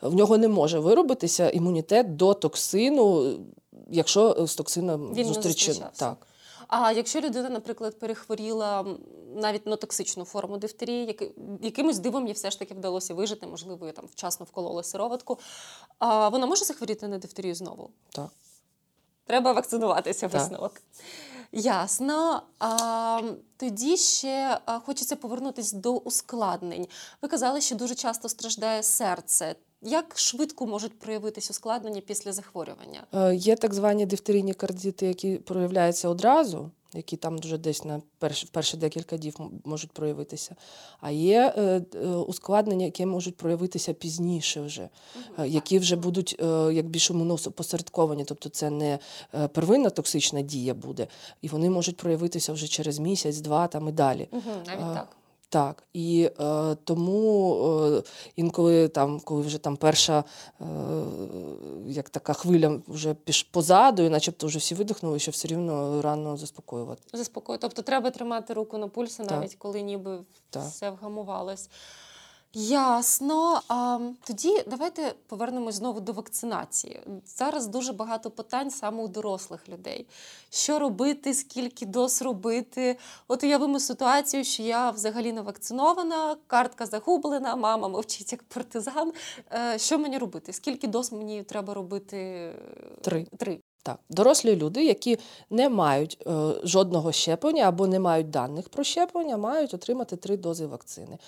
В 0.03 0.15
нього 0.15 0.39
не 0.39 0.49
може 0.49 0.79
виробитися 0.79 1.51
імунітет 1.51 2.17
до 2.17 2.35
токсину, 2.35 3.35
якщо 3.91 4.47
з 4.47 4.55
токсином 4.55 5.25
зустрічався. 5.25 5.91
Так. 5.97 6.27
А 6.71 6.93
якщо 6.93 7.21
людина, 7.21 7.49
наприклад, 7.49 7.99
перехворіла 7.99 8.87
навіть 9.37 9.67
на 9.67 9.77
токсичну 9.77 10.25
форму 10.25 10.57
дифтерії, 10.59 11.07
яки- 11.07 11.33
якимось 11.63 11.99
дивом 11.99 12.27
їй 12.27 12.33
все 12.33 12.51
ж 12.51 12.59
таки 12.59 12.75
вдалося 12.75 13.15
вижити, 13.15 13.47
можливо, 13.47 13.87
їй 13.87 13.93
там 13.93 14.05
вчасно 14.13 14.47
вкололи 14.47 14.83
сироватку, 14.85 15.39
а 15.99 16.29
вона 16.29 16.47
може 16.47 16.65
захворіти 16.65 17.09
на 17.09 17.19
дифтерію 17.19 17.55
знову? 17.55 17.91
Так. 18.11 18.29
Треба 19.25 19.53
вакцинуватися 19.53 20.29
Так. 20.29 20.41
висновок. 20.41 20.73
Ясно. 21.53 22.43
А, 22.59 23.21
тоді 23.57 23.97
ще 23.97 24.61
хочеться 24.87 25.17
повернутися 25.17 25.77
до 25.77 25.93
ускладнень. 25.93 26.89
Ви 27.23 27.29
казали, 27.29 27.61
що 27.61 27.75
дуже 27.75 27.95
часто 27.95 28.29
страждає 28.29 28.83
серце. 28.83 29.55
Як 29.83 30.19
швидко 30.19 30.67
можуть 30.67 30.99
проявитись 30.99 31.51
ускладнення 31.51 32.01
після 32.01 32.33
захворювання? 32.33 33.07
Е, 33.15 33.35
Є 33.35 33.57
так 33.57 33.75
звані 33.75 34.07
дифтерійні 34.07 34.55
кардіти, 34.55 35.07
які 35.07 35.37
проявляються 35.37 36.09
одразу, 36.09 36.71
які 36.95 37.17
там 37.17 37.39
вже 37.39 37.59
десь 37.59 37.85
на 37.85 38.03
перші, 38.19 38.49
перші 38.53 38.77
декілька 38.77 39.17
днів 39.17 39.37
можуть 39.65 39.93
проявитися. 39.93 40.57
А 41.01 41.11
є 41.11 41.55
е, 41.57 41.83
е, 41.95 42.07
ускладнення, 42.09 42.85
які 42.85 43.07
можуть 43.07 43.37
проявитися 43.37 43.93
пізніше 43.93 44.61
вже, 44.61 44.89
які 45.45 45.79
вже 45.79 45.97
будуть 45.97 46.37
як 46.73 46.87
більш 46.87 47.11
імуносопосередковані, 47.11 48.25
тобто 48.25 48.49
це 48.49 48.71
не 48.71 48.99
первинна 49.53 49.91
токсична 49.91 50.43
дія 50.43 50.75
буде, 50.75 51.07
і 51.43 51.49
вони 51.49 51.71
можуть 51.71 51.97
проявитися 51.97 52.53
вже 52.53 52.69
через 52.69 52.99
місяць, 52.99 53.39
два 53.39 53.67
там 53.67 53.89
і 53.89 53.93
далі. 53.93 54.29
Навіть 54.67 54.95
так. 54.95 55.17
Так, 55.51 55.83
і 55.93 56.31
е, 56.41 56.75
тому 56.85 57.55
е, 57.97 58.03
інколи 58.37 58.89
там, 58.89 59.21
коли 59.21 59.43
вже 59.43 59.59
там 59.59 59.77
перша 59.77 60.25
е, 60.61 60.65
як 61.87 62.11
така 62.11 62.33
хвиля 62.33 62.81
вже 62.89 63.15
піш 63.15 63.43
позаду, 63.43 64.03
і 64.03 64.09
начебто 64.09 64.47
вже 64.47 64.59
всі 64.59 64.75
видихнули, 64.75 65.19
що 65.19 65.31
все 65.31 65.49
рівно 65.49 66.03
рано 66.03 66.37
заспокоювати. 66.37 67.03
Заспокою. 67.13 67.59
Тобто 67.59 67.83
треба 67.83 68.11
тримати 68.11 68.55
руку 68.55 68.79
на 68.79 68.89
пульсі, 68.89 69.23
Так. 69.23 69.31
навіть 69.31 69.55
коли 69.55 69.83
ніби 69.83 70.19
Так. 70.51 70.63
все 70.63 70.91
вгамувалось. 70.91 71.69
Ясно. 72.55 73.61
А, 73.69 73.99
тоді 74.25 74.63
давайте 74.67 75.15
повернемось 75.27 75.75
знову 75.75 76.01
до 76.01 76.13
вакцинації. 76.13 77.01
Зараз 77.27 77.67
дуже 77.67 77.93
багато 77.93 78.31
питань 78.31 78.71
саме 78.71 79.03
у 79.03 79.09
дорослих 79.09 79.69
людей. 79.69 80.07
Що 80.51 80.79
робити, 80.79 81.35
скільки 81.35 81.87
доз 81.87 82.23
робити? 82.23 82.97
От 83.29 83.45
уявимо 83.45 83.81
ситуацію, 83.81 84.45
що 84.45 84.63
я 84.63 84.91
взагалі 84.91 85.33
не 85.33 85.43
вакцинована, 85.43 86.37
картка 86.47 86.87
загублена, 86.87 87.57
мама 87.57 87.89
мовчить 87.89 88.33
як 88.33 88.43
партизан. 88.43 89.13
Е, 89.53 89.79
Що 89.79 89.99
мені 89.99 90.19
робити? 90.19 90.53
Скільки 90.53 90.87
доз 90.87 91.13
мені 91.13 91.43
треба 91.43 91.75
робити? 91.75 92.51
Три. 93.03 93.27
Три. 93.39 93.61
Так, 93.83 93.99
дорослі 94.11 94.57
люди, 94.57 94.85
які 94.85 95.19
не 95.51 95.69
мають 95.69 96.19
е, 96.27 96.31
жодного 96.65 97.13
щеплення 97.13 97.69
або 97.69 97.87
не 97.87 98.01
мають 98.01 98.31
даних 98.31 98.69
про 98.69 98.85
щеплення, 98.85 99.37
мають 99.37 99.75
отримати 99.75 100.17
три 100.17 100.37
дози 100.37 100.67
вакцини. 100.67 101.19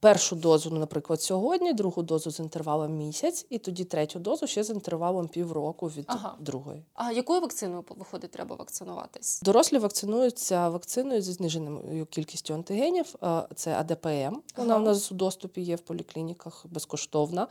Першу 0.00 0.36
дозу, 0.36 0.70
ну, 0.72 0.78
наприклад, 0.78 1.22
сьогодні, 1.22 1.72
другу 1.72 2.02
дозу 2.02 2.30
з 2.30 2.40
інтервалом 2.40 2.96
місяць, 2.96 3.46
і 3.50 3.58
тоді 3.58 3.84
третю 3.84 4.18
дозу 4.18 4.46
ще 4.46 4.64
з 4.64 4.70
інтервалом 4.70 5.28
півроку 5.28 5.86
від 5.88 6.04
Ага. 6.08 6.34
другої. 6.40 6.84
А 6.94 7.12
якою 7.12 7.40
вакциною 7.40 7.84
виходить, 7.96 8.30
треба 8.30 8.56
вакцинуватись? 8.56 9.40
Дорослі 9.42 9.78
вакцинуються 9.78 10.68
вакциною 10.68 11.22
зі 11.22 11.32
зниженою 11.32 12.06
кількістю 12.06 12.54
антигенів. 12.54 13.14
Це 13.54 13.74
АДПМ. 13.74 14.36
Вона 14.56 14.74
Ага. 14.74 14.76
у 14.76 14.86
нас 14.86 15.12
у 15.12 15.14
доступі 15.14 15.60
є 15.60 15.76
в 15.76 15.80
поліклініках 15.80 16.66
безкоштовна. 16.70 17.46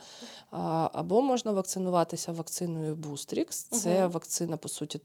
Або 0.94 1.22
можна 1.22 1.52
вакцинуватися 1.52 2.32
вакциною 2.32 2.96
Бустрікс. 2.96 3.64
Це 3.64 4.02
Мгм. 4.02 4.12
вакцина, 4.12 4.58
по 4.58 4.70
суті, 4.70 5.00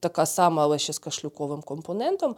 така 0.00 0.26
сама, 0.26 0.62
але 0.62 0.78
ще 0.78 0.92
з 0.92 0.98
кашлюковим 0.98 1.62
компонентом. 1.62 2.36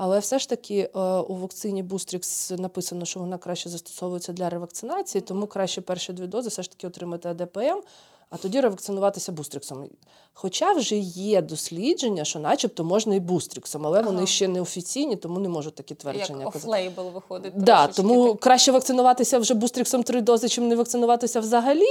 Але 0.00 0.18
все 0.18 0.38
ж 0.38 0.48
таки 0.48 0.90
е, 0.96 1.00
у 1.18 1.34
вакцині 1.34 1.82
Бустрікс 1.82 2.50
написано, 2.50 3.04
що 3.04 3.20
вона 3.20 3.38
краще 3.38 3.68
застосовується 3.78 4.32
для 4.32 4.50
ревакцинації, 4.50 5.22
тому 5.22 5.46
краще 5.46 5.80
перші 5.80 6.12
дві 6.12 6.26
дози 6.26 6.48
все 6.48 6.62
ж 6.62 6.70
таки 6.70 6.86
отримати 6.86 7.28
АДПМ, 7.28 7.82
а 8.30 8.36
тоді 8.36 8.60
ревакцинуватися 8.60 9.32
бустріксом. 9.32 9.88
Хоча 10.32 10.72
вже 10.72 10.96
є 10.96 11.42
дослідження, 11.42 12.24
що 12.24 12.38
начебто 12.38 12.84
можна 12.84 13.14
і 13.14 13.20
бустріксом, 13.20 13.86
але 13.86 13.98
Ага. 13.98 14.10
вони 14.10 14.26
ще 14.26 14.48
не 14.48 14.60
офіційні, 14.60 15.16
тому 15.16 15.40
не 15.40 15.48
можу 15.48 15.70
такі 15.70 15.94
твердження 15.94 16.44
Як 16.44 16.56
офлейбл 16.56 17.02
виходить. 17.02 17.52
Да, 17.56 17.86
тому 17.86 18.28
так. 18.32 18.40
краще 18.40 18.72
вакцинуватися 18.72 19.38
вже 19.38 19.54
бустріксом 19.54 20.02
три 20.02 20.20
дози, 20.20 20.48
чим 20.48 20.68
не 20.68 20.76
вакцинуватися 20.76 21.40
взагалі. 21.40 21.86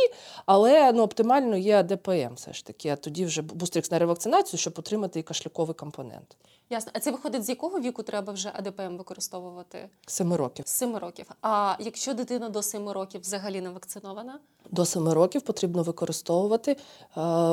Але 0.45 0.91
ну, 0.91 1.03
оптимально 1.03 1.57
є 1.57 1.79
АДПМ 1.79 2.33
все 2.35 2.53
ж 2.53 2.65
таки. 2.65 2.89
А 2.89 2.95
тоді 2.95 3.25
вже 3.25 3.41
бустрікс 3.41 3.91
на 3.91 3.99
ревакцинацію, 3.99 4.59
щоб 4.59 4.73
отримати 4.77 5.19
і 5.19 5.23
кашлюковий 5.23 5.75
компонент. 5.75 6.37
Ясно. 6.69 6.91
А 6.95 6.99
це 6.99 7.11
виходить, 7.11 7.43
з 7.45 7.49
якого 7.49 7.79
віку 7.79 8.03
треба 8.03 8.33
вже 8.33 8.51
АДПМ 8.53 8.97
використовувати? 8.97 9.89
Семи 10.07 10.37
років. 10.37 10.67
7 10.67 10.97
років. 10.97 11.25
А 11.41 11.75
якщо 11.79 12.13
дитина 12.13 12.49
до 12.49 12.61
7 12.63 12.89
років 12.89 13.21
взагалі 13.21 13.61
не 13.61 13.69
вакцинована? 13.69 14.39
До 14.71 14.85
7 14.85 15.09
років 15.09 15.41
потрібно 15.41 15.83
використовувати 15.83 16.26
е, 16.27 16.75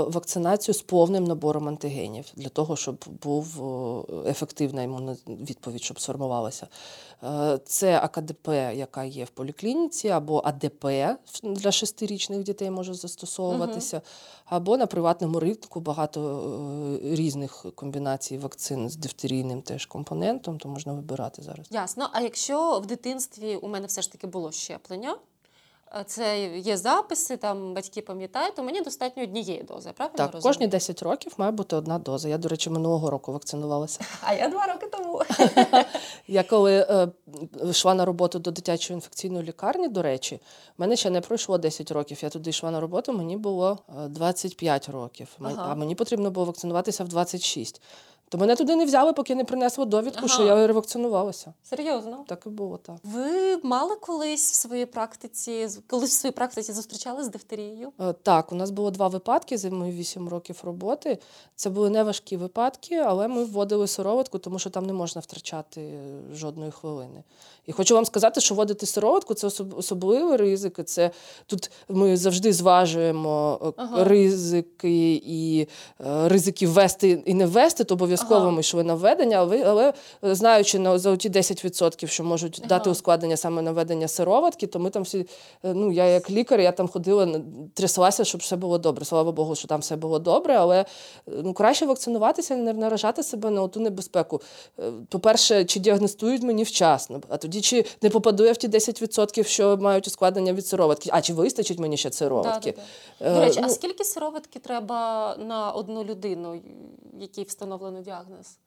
вакцинацію 0.03 0.75
з 0.75 0.83
повним 0.83 1.25
набором 1.25 1.69
антигенів 1.69 2.25
для 2.37 2.49
того, 2.49 2.77
щоб 2.77 3.05
був 3.23 3.65
е, 4.27 4.31
ефективна 4.31 4.83
імунна 4.83 5.17
відповідь, 5.27 5.83
щоб 5.83 6.01
сформувалася. 6.01 6.69
Е, 7.23 7.59
це 7.65 7.99
АКДП, 7.99 8.49
яка 8.75 9.05
є 9.05 9.25
в 9.25 9.31
поліклініці, 9.31 10.09
або 10.09 10.43
АДП 10.45 10.87
для 11.43 11.73
шестирічних 11.73 12.43
дітей 12.43 12.71
може 12.71 12.95
застосовуватися, 12.95 14.03
або 14.45 14.77
на 14.77 14.87
приватному 14.87 15.41
ринку 15.41 15.81
багато 15.81 17.01
різних 17.05 17.67
комбінацій 17.75 18.39
вакцин 18.39 18.89
з 18.89 18.97
дифтерійним 18.97 19.63
теж 19.63 19.87
компонентом, 19.87 20.59
то 20.59 20.69
можна 20.69 20.93
вибирати 20.93 21.43
зараз. 21.43 21.67
Ясно. 21.71 22.09
А 22.13 22.21
якщо 22.21 22.79
в 22.79 22.87
дитинстві 22.87 23.57
у 23.57 23.69
мене 23.69 23.87
все 23.87 24.03
ж 24.03 24.13
таки 24.13 24.27
було 24.27 24.53
щеплення, 24.53 25.17
це 26.03 26.57
є 26.57 26.77
записи, 26.77 27.37
там 27.37 27.75
батьки 27.75 28.01
пам'ятають, 28.01 28.55
то 28.55 28.63
мені 28.63 28.81
достатньо 28.81 29.23
однієї 29.23 29.63
дози, 29.63 29.91
правильно 29.97 30.17
Так, 30.17 30.33
розумію? 30.33 30.43
кожні 30.53 30.67
10 30.67 31.03
років 31.03 31.33
має 31.37 31.53
бути 31.53 31.77
одна 31.77 31.99
доза. 31.99 32.29
Я, 32.29 32.39
до 32.39 32.49
речі, 32.49 32.71
минулого 32.71 33.11
року 33.11 33.33
вакцинувалася. 33.33 34.01
А 34.23 34.35
я 34.35 34.49
два 34.49 34.67
роки 34.67 34.87
тому. 34.87 35.23
Я 36.29 36.43
коли 36.43 36.87
е, 36.91 37.09
йшла 37.71 37.95
на 37.95 38.05
роботу 38.05 38.39
до 38.39 38.51
дитячої 38.51 38.95
інфекційної 38.95 39.45
лікарні, 39.45 39.89
до 39.89 40.03
речі, 40.03 40.41
в 40.79 40.81
мене 40.81 40.97
ще 40.97 41.11
не 41.11 41.21
пройшло 41.21 41.59
10 41.59 41.91
років. 41.91 42.19
Я 42.23 42.29
туди 42.31 42.51
йшла 42.51 42.71
на 42.71 42.81
роботу, 42.81 43.13
мені 43.13 43.37
було 43.37 43.79
е, 43.89 44.09
25 44.09 44.89
років, 44.89 45.29
а 45.57 45.75
мені 45.75 45.95
потрібно 45.95 46.31
було 46.31 46.47
вакцинуватися 46.47 47.05
в 47.05 47.09
26. 47.09 47.83
То 48.29 48.39
мене 48.39 48.57
туди 48.57 48.77
не 48.77 48.85
взяли, 48.85 49.13
поки 49.13 49.35
не 49.35 49.45
принесли 49.45 49.85
довідку, 49.85 50.29
що 50.29 50.43
я 50.43 50.67
ревакцинувалася. 50.67 51.53
Серйозно. 51.63 52.25
Так 52.29 52.43
і 52.47 52.49
було 52.49 52.77
так. 52.79 52.97
Ви 53.03 53.57
мали 53.63 53.97
колись 54.01 54.53
в 54.53 54.55
своїй 54.55 54.87
практиці, 54.87 55.69
колись 55.87 56.11
в 56.11 56.21
своїй 56.21 56.33
практиці 56.33 56.73
зустрічали 56.73 57.25
з 57.25 57.29
дифтерією? 57.29 57.93
Е, 58.01 58.13
Так, 58.23 58.53
у 58.53 58.55
нас 58.55 58.71
було 58.71 58.91
два 58.91 59.09
випадки 59.09 59.59
за 59.59 59.71
мої 59.71 59.93
8 59.93 60.29
років 60.29 60.61
роботи. 60.65 61.19
Це 61.57 61.71
були 61.71 61.91
неважкі 61.91 62.37
випадки, 62.37 62.97
але 62.97 63.29
ми 63.29 63.45
вводили 63.45 63.87
сироватку, 63.89 64.39
тому 64.39 64.59
що 64.59 64.71
там 64.71 64.87
не 64.87 64.93
можна 64.93 65.21
втрачати 65.21 65.81
е, 65.81 65.99
жодної 66.35 66.71
хвилини. 66.71 67.23
І 67.67 67.73
хочу 67.73 67.95
вам 67.95 68.05
сказати, 68.05 68.41
що 68.41 68.55
вводити 68.55 68.87
сироватку 68.87 69.35
це 69.35 69.47
особ- 69.47 69.77
особливий 69.79 70.37
ризик. 70.37 70.85
Це 70.85 71.11
тут 71.47 71.71
ми 71.89 72.17
завжди 72.17 72.53
зважуємо 72.53 73.59
е, 73.65 73.73
Ага. 73.77 74.05
ризики 74.05 75.15
і 75.25 75.69
е, 76.01 76.29
ризики 76.29 76.67
ввести 76.67 77.23
і 77.27 77.35
не 77.35 77.47
ввести, 77.47 77.85
то 77.85 77.95
обов'язково 77.95 78.14
Ага. 78.23 78.51
ми 78.51 78.61
йшли 78.61 78.85
на 78.85 78.95
введення, 78.95 79.37
але, 79.37 79.65
але 79.65 79.93
знаючи 80.23 80.79
на 80.79 80.99
за 80.99 81.17
ті 81.17 81.31
10%, 81.31 82.07
що 82.07 82.25
можуть 82.25 82.59
Ага. 82.59 82.69
дати 82.69 82.91
ускладнення 82.91 83.37
саме 83.37 83.63
на 83.63 83.73
введення 83.73 84.09
сироватки, 84.09 84.67
то 84.67 84.79
ми 84.79 84.91
там 84.91 85.03
всі 85.03 85.27
Е, 85.65 85.75
ну, 85.75 85.93
я 85.93 86.05
як 86.05 86.31
лікар, 86.31 86.61
я 86.61 86.73
там 86.73 86.89
ходила, 86.89 87.41
тряслася, 87.75 88.25
щоб 88.25 88.41
все 88.41 88.57
було 88.57 88.79
добре. 88.79 89.05
Слава 89.05 89.33
Богу, 89.33 89.55
що 89.55 89.69
там 89.69 89.81
все 89.81 89.97
було 89.97 90.19
добре, 90.19 90.57
але 90.57 90.81
е, 90.81 90.85
ну, 91.27 91.53
краще 91.55 91.87
вакцинуватися, 91.87 92.57
не 92.57 92.73
наражати 92.73 93.23
себе 93.23 93.51
на 93.51 93.69
ту 93.69 93.81
небезпеку. 93.81 94.41
Е, 94.79 94.93
По-перше, 95.09 95.65
чи 95.65 95.81
діагностують 95.81 96.43
мені 96.43 96.63
вчасно, 96.63 97.21
а 97.29 97.37
тоді 97.37 97.61
чи 97.61 97.85
не 98.03 98.11
попаду 98.11 98.45
я 98.45 98.53
в 98.53 98.57
ті 98.57 98.69
10%, 98.69 99.45
що 99.45 99.77
мають 99.77 100.07
ускладнення 100.07 100.53
від 100.53 100.67
сироватки, 100.67 101.11
а 101.13 101.21
чи 101.21 101.35
вистачить 101.35 101.79
мені 101.79 101.97
ще 101.97 102.13
сироватки. 102.13 102.75
Да-да-да. 103.21 103.35
До 103.35 103.41
речі, 103.41 103.61
а 103.63 103.67
ну, 103.67 103.69
скільки 103.69 104.05
сироватки 104.05 104.59
треба 104.59 105.37
на 105.39 105.71
одну 105.71 106.05
людину, 106.05 106.61
якій 107.21 107.43
встановлено 107.43 108.01
діагноз? 108.05 108.59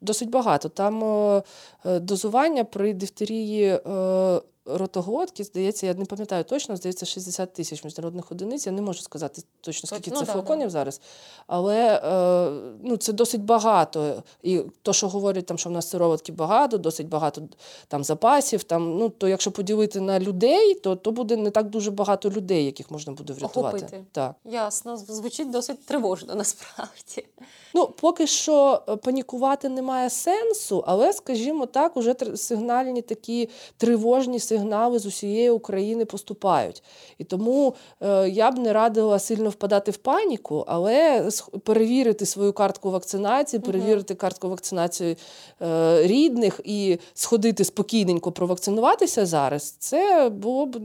Досить 0.00 0.30
багато. 0.30 0.68
Там 0.68 1.04
е, 1.04 1.42
е, 1.84 2.00
дозування 2.00 2.64
при 2.64 2.94
дифтерії 2.94 3.80
е, 3.86 4.40
ротоглотки, 4.64 5.44
здається, 5.44 5.86
я 5.86 5.94
не 5.94 6.04
пам'ятаю 6.04 6.44
точно, 6.44 6.76
здається, 6.76 7.06
60 7.06 7.52
тисяч 7.52 7.84
міжнародних 7.84 8.32
одиниць. 8.32 8.66
Я 8.66 8.72
не 8.72 8.82
можу 8.82 9.02
сказати 9.02 9.42
точно, 9.60 9.86
скільки 9.86 10.10
Ну, 10.10 10.20
це 10.20 10.26
да, 10.26 10.32
флаконів 10.32 10.70
зараз. 10.70 11.00
Але 11.46 12.00
е, 12.04 12.76
ну, 12.82 12.96
це 12.96 13.12
досить 13.12 13.44
багато. 13.44 14.22
І 14.42 14.62
то, 14.82 14.92
що 14.92 15.08
говорять, 15.08 15.46
там, 15.46 15.58
що 15.58 15.68
в 15.68 15.72
нас 15.72 15.90
сироватки 15.90 16.32
багато, 16.32 16.78
досить 16.78 17.08
багато 17.08 17.42
там 17.88 18.04
запасів. 18.04 18.62
Там, 18.62 18.98
ну, 18.98 19.08
то 19.08 19.28
якщо 19.28 19.50
поділити 19.50 20.00
на 20.00 20.20
людей, 20.20 20.74
то, 20.74 20.96
то 20.96 21.12
буде 21.12 21.36
не 21.36 21.50
так 21.50 21.70
дуже 21.70 21.90
багато 21.90 22.30
людей, 22.30 22.64
яких 22.64 22.90
можна 22.90 23.12
буде 23.12 23.32
врятувати. 23.32 23.76
Охопити. 23.76 24.04
Так. 24.12 24.34
Ясно, 24.44 24.96
звучить 24.96 25.50
досить 25.50 25.86
тривожно 25.86 26.34
насправді. 26.34 27.26
Ну, 27.74 27.86
поки 27.86 28.26
що 28.26 28.82
е, 28.88 28.96
панікувати 28.96 29.68
немає 29.68 30.10
сенсу, 30.10 30.84
але, 30.86 31.12
скажімо 31.12 31.66
так, 31.66 31.96
уже 31.96 32.14
сигнальні 32.36 33.02
такі 33.02 33.48
тривожні 33.76 34.40
сигнали 34.40 34.98
з 34.98 35.06
усієї 35.06 35.50
України 35.50 36.04
поступають. 36.04 36.82
І 37.18 37.24
тому 37.24 37.74
е, 38.00 38.28
я 38.28 38.50
б 38.50 38.58
не 38.58 38.72
радила 38.72 39.18
сильно 39.18 39.50
впадати 39.50 39.90
в 39.90 39.96
паніку, 39.96 40.64
але 40.68 41.28
перевірити 41.64 42.26
свою 42.26 42.52
картку 42.52 42.90
вакцинації, 42.90 43.60
перевірити 43.60 44.14
картку 44.14 44.48
вакцинації 44.48 45.16
е, 45.62 46.06
рідних 46.06 46.60
і 46.64 46.98
сходити 47.14 47.64
спокійненько 47.64 48.32
провакцинуватися 48.32 49.26
зараз, 49.26 49.70
це 49.70 50.28
було 50.28 50.66
б 50.66 50.76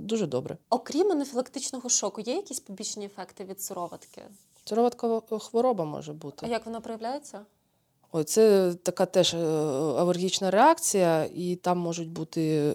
дуже 0.00 0.26
добре. 0.26 0.56
Окрім 0.70 1.12
анафілактичного 1.12 1.88
шоку, 1.88 2.20
є 2.20 2.34
якісь 2.34 2.60
побічні 2.60 3.06
ефекти 3.06 3.44
від 3.44 3.60
сироватки? 3.60 4.22
Цироваткова 4.64 5.38
хвороба 5.38 5.84
може 5.84 6.12
бути. 6.12 6.46
А 6.46 6.48
як 6.48 6.66
вона 6.66 6.80
проявляється? 6.80 7.40
Ой, 8.16 8.24
це 8.24 8.74
така 8.82 9.06
теж 9.06 9.34
е, 9.34 9.38
алергічна 9.98 10.50
реакція, 10.50 11.28
і 11.34 11.56
там 11.56 11.78
можуть 11.78 12.10
бути 12.10 12.56
е, 12.56 12.74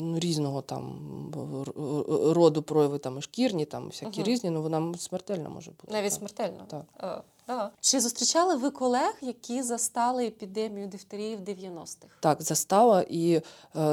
ну, 0.00 0.18
різного 0.18 0.62
там 0.62 0.98
роду 2.32 2.62
прояви, 2.62 2.98
там 2.98 3.18
і 3.18 3.22
шкірні, 3.22 3.64
там 3.64 3.86
всякі 3.86 4.20
Мгм. 4.20 4.28
різні, 4.28 4.50
ну 4.50 4.62
вона 4.62 4.94
смертельна 4.98 5.48
може 5.48 5.70
бути. 5.70 5.92
Навіть 5.92 6.10
так. 6.10 6.18
смертельно. 6.18 6.64
Так. 6.68 6.84
Е, 7.02 7.22
да. 7.48 7.70
Чи 7.80 8.00
зустрічали 8.00 8.56
ви 8.56 8.70
колег, 8.70 9.14
які 9.20 9.62
застали 9.62 10.26
епідемію 10.26 10.86
дифтерії 10.86 11.36
в 11.36 11.40
90-х? 11.40 12.06
Так, 12.20 12.42
застала, 12.42 13.04
і 13.08 13.32
е, 13.34 13.42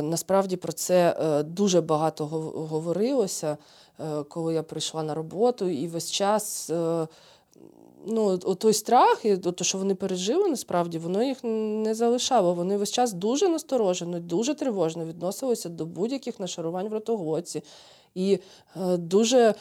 насправді 0.02 0.56
про 0.56 0.74
це 0.74 1.18
е, 1.20 1.44
дуже 1.44 1.82
багато 1.82 2.26
говорилося, 2.26 3.52
е, 3.52 3.58
коли 4.30 4.54
я 4.54 4.64
прийшла 4.64 5.04
на 5.04 5.14
роботу, 5.14 5.70
і 5.70 5.88
весь 5.88 6.12
час. 6.12 6.70
Е, 6.70 7.08
Ну, 8.08 8.38
той 8.38 8.74
страх, 8.74 9.26
і 9.26 9.38
те, 9.38 9.64
що 9.64 9.78
вони 9.78 9.96
пережили, 9.96 10.50
насправді 10.50 10.98
воно 10.98 11.24
їх 11.24 11.38
не 11.44 11.96
залишало. 11.96 12.54
Вони 12.54 12.78
весь 12.78 12.92
час 12.92 13.14
дуже 13.14 13.50
насторожено, 13.50 14.20
дуже 14.20 14.54
тривожно 14.54 15.06
відносилися 15.06 15.70
до 15.70 15.86
будь-яких 15.86 16.40
нашарувань 16.40 16.90
в 16.90 16.94
ротоглотці. 16.94 17.64
І 18.16 18.40
е, 18.76 18.98
дуже, 18.98 19.40
е, 19.40 19.54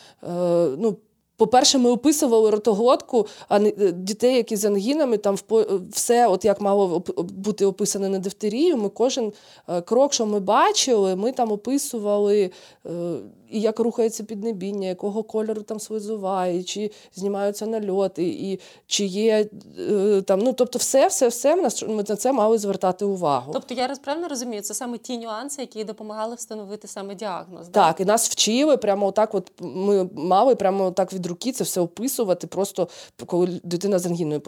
ну, 0.79 0.97
по-перше, 1.37 1.79
ми 1.79 1.91
описували 1.91 2.50
ротоглотку, 2.50 3.26
а 3.49 3.61
е, 3.61 3.93
дітей, 3.93 4.37
які 4.37 4.57
з 4.57 4.64
ангінами, 4.64 5.17
там 5.17 5.37
все, 5.91 6.29
от 6.29 6.45
як 6.45 6.61
мало 6.61 7.03
бути 7.17 7.67
описане 7.67 8.09
на 8.09 8.19
дифтерію. 8.19 8.76
Ми 8.76 8.88
кожен 8.88 9.33
е, 9.69 9.81
крок, 9.81 10.12
що 10.12 10.26
ми 10.26 10.41
бачили, 10.41 11.17
ми 11.17 11.33
там 11.33 11.53
описували, 11.53 12.50
е, 12.87 12.91
і 13.54 13.61
як 13.61 13.80
рухається 13.80 14.25
піднебіння, 14.25 14.88
якого 14.88 15.23
кольору 15.23 15.62
там 15.62 15.80
слизова, 15.80 16.46
і 16.46 16.62
чи 16.62 16.90
знімаються 17.14 17.66
нальоти, 17.66 18.25
і 18.25 18.61
чи 18.87 19.04
є 19.04 19.49
е, 19.90 20.23
там. 20.23 20.40
Ну, 20.40 20.52
тобто, 20.52 20.78
все, 20.78 21.06
все, 21.06 21.28
все 21.28 21.56
ми 21.56 21.62
на- 22.08 22.16
це 22.16 22.32
мали 22.32 22.58
звертати 22.58 23.04
увагу. 23.04 23.50
Тобто 23.52 23.75
я 23.75 23.88
правильно 24.04 24.28
розумію, 24.28 24.62
це 24.62 24.75
саме 24.75 24.99
ті 24.99 25.18
нюанси, 25.18 25.61
які 25.61 25.84
допомагали 25.84 26.34
встановити 26.34 26.88
саме 26.88 27.14
діагноз. 27.14 27.68
Так, 27.68 28.00
і 28.00 28.04
нас 28.04 28.28
вчили 28.30 28.76
прямо 28.76 29.06
отак. 29.06 29.34
От 29.34 29.52
ми 29.61 30.08
мали 30.14 30.54
прямо 30.54 30.90
так 30.90 31.12
від 31.12 31.26
руки 31.26 31.52
це 31.52 31.64
все 31.64 31.80
описувати, 31.80 32.46
просто 32.46 32.88
коли 33.26 33.61
дитина 33.64 33.99
з 33.99 34.06
ангіною 34.06 34.42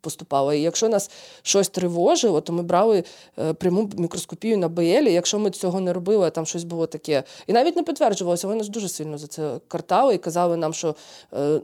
поступала. 0.00 0.54
І 0.54 0.60
якщо 0.62 0.88
нас 0.88 1.10
щось 1.42 1.68
тривожило, 1.68 2.40
то 2.40 2.52
ми 2.52 2.62
брали 2.62 3.04
е, 3.38 3.52
пряму 3.52 3.90
мікроскопію 3.96 4.58
на 4.58 4.68
БЛ. 4.68 4.82
І 4.82 5.12
якщо 5.12 5.38
ми 5.38 5.50
цього 5.50 5.80
не 5.80 5.92
робили, 5.92 6.26
а 6.26 6.30
там 6.30 6.46
щось 6.46 6.64
було 6.64 6.86
таке. 6.86 7.22
І 7.46 7.52
навіть 7.52 7.76
не 7.76 7.82
підтверджувалося, 8.28 8.46
вони 8.46 8.58
нас 8.58 8.68
дуже 8.68 8.88
сильно 8.88 9.18
за 9.18 9.26
це 9.26 9.60
картали 9.68 10.14
і 10.14 10.18
казали 10.18 10.56
нам, 10.56 10.72
що. 10.74 10.94
е, 11.32 11.60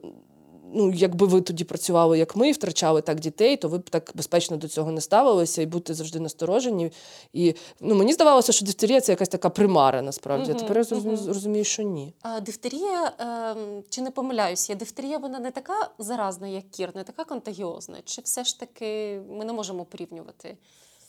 Ну, 0.77 0.91
якби 0.93 1.27
ви 1.27 1.41
тоді 1.41 1.65
працювали, 1.65 2.19
як 2.19 2.37
ми, 2.37 2.49
і 2.49 2.53
втрачали 2.53 3.03
так 3.03 3.21
дітей, 3.21 3.57
то 3.57 3.69
ви 3.69 3.79
б 3.79 3.91
так 3.91 4.13
безпечно 4.15 4.57
до 4.57 4.69
цього 4.69 4.91
не 4.93 5.01
ставилися 5.01 5.63
і 5.63 5.67
будьте 5.67 5.95
завжди 5.95 6.21
насторожені. 6.21 6.93
І 7.33 7.55
ну, 7.81 7.95
мені 7.95 8.13
здавалося, 8.13 8.53
що 8.53 8.65
дифтерія 8.67 9.01
це 9.01 9.13
якась 9.13 9.29
така 9.29 9.51
примара, 9.51 10.03
насправді. 10.03 10.53
А 10.53 10.55
тепер 10.55 10.77
я 10.77 10.85
розумію, 11.27 11.65
що 11.65 11.83
ні. 11.83 12.15
А 12.23 12.41
дифтерія, 12.41 13.13
ем, 13.19 13.83
чи 13.89 14.03
не 14.03 14.11
помиляюсь, 14.11 14.71
я 14.71 14.77
дифтерія 14.77 15.19
вона 15.19 15.39
не 15.39 15.51
така 15.51 15.91
заразна, 15.99 16.49
як 16.49 16.71
кір, 16.71 16.91
не 16.95 17.05
така 17.05 17.25
контагіозна. 17.25 17.97
Чи 18.05 18.23
все 18.25 18.45
ж 18.45 18.61
таки 18.61 19.21
ми 19.31 19.45
не 19.45 19.53
можемо 19.53 19.85
порівнювати? 19.85 20.57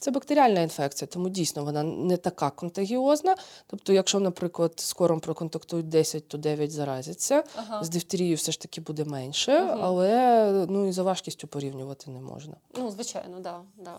Це 0.06 0.12
бактеріальна 0.12 0.62
інфекція, 0.62 1.08
тому 1.08 1.30
дійсно 1.30 1.64
вона 1.64 1.84
не 1.84 2.18
така 2.18 2.50
контагіозна. 2.50 3.36
Тобто, 3.68 3.94
якщо, 3.94 4.20
наприклад, 4.20 4.74
з 4.76 4.94
кором 4.94 5.20
проконтактують 5.20 5.90
10, 5.90 6.28
то 6.28 6.38
9 6.38 6.72
заразяться. 6.72 7.44
Ага. 7.56 7.84
З 7.84 7.90
дифтерією 7.90 8.36
все 8.36 8.52
ж 8.52 8.60
таки 8.62 8.82
буде 8.82 9.06
менше, 9.06 9.62
Мгм. 9.62 9.80
але 9.84 10.66
ну 10.70 10.88
і 10.88 10.92
за 10.92 11.04
важкістю 11.04 11.48
порівнювати 11.48 12.12
не 12.12 12.22
можна. 12.22 12.54
Ну, 12.78 12.92
звичайно, 12.92 13.40
да, 13.40 13.62
да. 13.78 13.98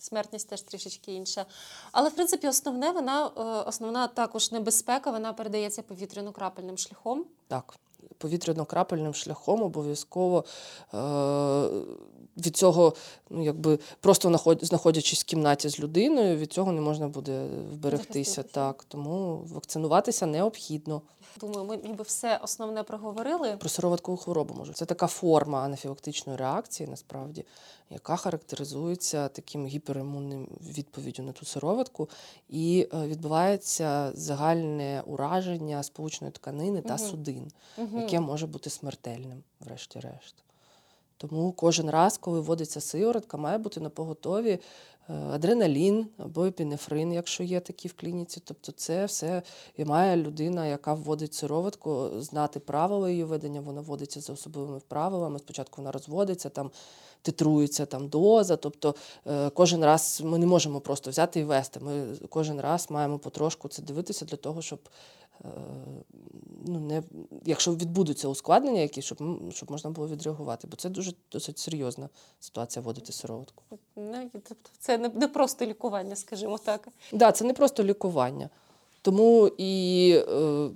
Смертність 0.00 0.48
теж 0.48 0.62
трішечки 0.62 1.12
інша. 1.12 1.46
Але 1.92 2.08
в 2.08 2.14
принципі, 2.14 2.48
основне 2.48 2.90
вона 2.90 3.26
е, 3.26 3.40
основна 3.68 4.06
також 4.06 4.52
небезпека, 4.52 5.10
вона 5.10 5.32
передається 5.32 5.82
повітряно-крапельним 5.82 6.76
шляхом. 6.76 7.24
Так, 7.48 7.74
повітряно-крапельним 8.20 9.14
шляхом 9.14 9.62
обов'язково 9.62 10.44
е- 10.94 10.98
від 12.36 12.56
цього, 12.56 12.94
ну 13.30 13.44
якби 13.44 13.78
просто 14.00 14.28
наход- 14.30 14.64
знаходячись 14.64 15.20
в 15.20 15.24
кімнаті 15.24 15.68
з 15.68 15.80
людиною, 15.80 16.36
від 16.36 16.52
цього 16.52 16.72
не 16.72 16.80
можна 16.80 17.08
буде 17.08 17.46
вберегтися. 17.72 18.42
Так, 18.42 18.84
тому 18.88 19.36
вакцинуватися 19.52 20.26
необхідно. 20.26 21.02
Думаю, 21.40 21.64
ми 21.64 21.76
ніби 21.76 22.02
все 22.04 22.36
основне 22.36 22.82
проговорили. 22.82 23.56
Про 23.56 23.68
сироваткову 23.68 24.16
хворобу 24.18 24.54
можу. 24.54 24.72
Це 24.72 24.84
така 24.84 25.06
форма 25.06 25.60
анафілактичної 25.62 26.38
реакції, 26.38 26.88
насправді, 26.88 27.44
яка 27.90 28.16
характеризується 28.16 29.28
таким 29.28 29.66
гіперімунним 29.66 30.48
відповіддю 30.76 31.22
на 31.22 31.32
ту 31.32 31.46
сироватку, 31.46 32.08
і 32.48 32.88
е, 32.94 33.06
відбувається 33.06 34.12
загальне 34.14 35.02
ураження 35.06 35.82
сполучної 35.82 36.32
тканини 36.32 36.80
та 36.82 36.94
Мгм. 36.94 36.98
судин, 37.10 37.52
Мгм. 37.78 38.00
яке 38.00 38.20
може 38.20 38.46
бути 38.46 38.70
смертельним, 38.70 39.42
врешті-решт. 39.60 40.34
Тому 41.18 41.52
кожен 41.52 41.90
раз, 41.90 42.18
коли 42.18 42.40
вводиться 42.40 42.80
сиворотка, 42.80 43.36
має 43.36 43.58
бути 43.58 43.80
на 43.80 43.90
поготові 43.90 44.50
е, 45.08 45.14
адреналін 45.32 46.06
або 46.18 46.44
епінефрин, 46.44 47.12
якщо 47.12 47.42
є 47.42 47.60
такі 47.60 47.88
в 47.88 47.92
клініці. 47.92 48.42
Тобто, 48.44 48.72
це 48.72 49.04
все 49.04 49.42
і 49.76 49.84
має 49.84 50.16
людина, 50.16 50.66
яка 50.66 50.94
вводить 50.94 51.34
сироватку, 51.34 52.10
знати 52.18 52.60
правила 52.60 53.10
її 53.10 53.24
ведення. 53.24 53.60
Вона 53.60 53.80
вводиться 53.80 54.20
за 54.20 54.32
особливими 54.32 54.80
правилами. 54.88 55.38
Спочатку 55.38 55.74
вона 55.76 55.92
розводиться, 55.92 56.48
там 56.48 56.70
титрується 57.22 57.86
там 57.86 58.08
доза. 58.08 58.56
Тобто 58.56 58.94
е, 59.26 59.50
кожен 59.50 59.84
раз 59.84 60.22
ми 60.24 60.38
не 60.38 60.46
можемо 60.46 60.80
просто 60.80 61.10
взяти 61.10 61.40
і 61.40 61.44
вести. 61.44 61.80
Ми 61.80 62.06
кожен 62.28 62.60
раз 62.60 62.86
маємо 62.90 63.18
потрошку 63.18 63.68
це 63.68 63.82
дивитися 63.82 64.24
для 64.24 64.36
того, 64.36 64.62
щоб. 64.62 64.78
Е, 65.44 65.48
Ну, 66.68 66.80
не, 66.80 67.02
якщо 67.44 67.74
відбудуться 67.74 68.28
ускладнення, 68.28 68.80
якісь, 68.80 69.04
щоб, 69.04 69.18
щоб 69.50 69.70
можна 69.70 69.90
було 69.90 70.08
відреагувати, 70.08 70.66
бо 70.66 70.76
це 70.76 70.88
дуже 70.88 71.12
досить 71.32 71.58
серйозна 71.58 72.08
ситуація 72.40 72.82
вводити 72.82 73.12
сироватку. 73.12 73.62
Ну, 73.96 74.30
тобто, 74.32 74.70
це 74.78 74.98
не, 74.98 75.08
не 75.08 75.28
просто 75.28 75.66
лікування, 75.66 76.16
скажімо 76.16 76.58
так. 76.58 76.82
Так, 76.82 76.92
да, 77.12 77.32
це 77.32 77.44
не 77.44 77.52
просто 77.52 77.84
лікування. 77.84 78.48
Тому 79.02 79.50
і 79.58 80.10
е, 80.28 80.70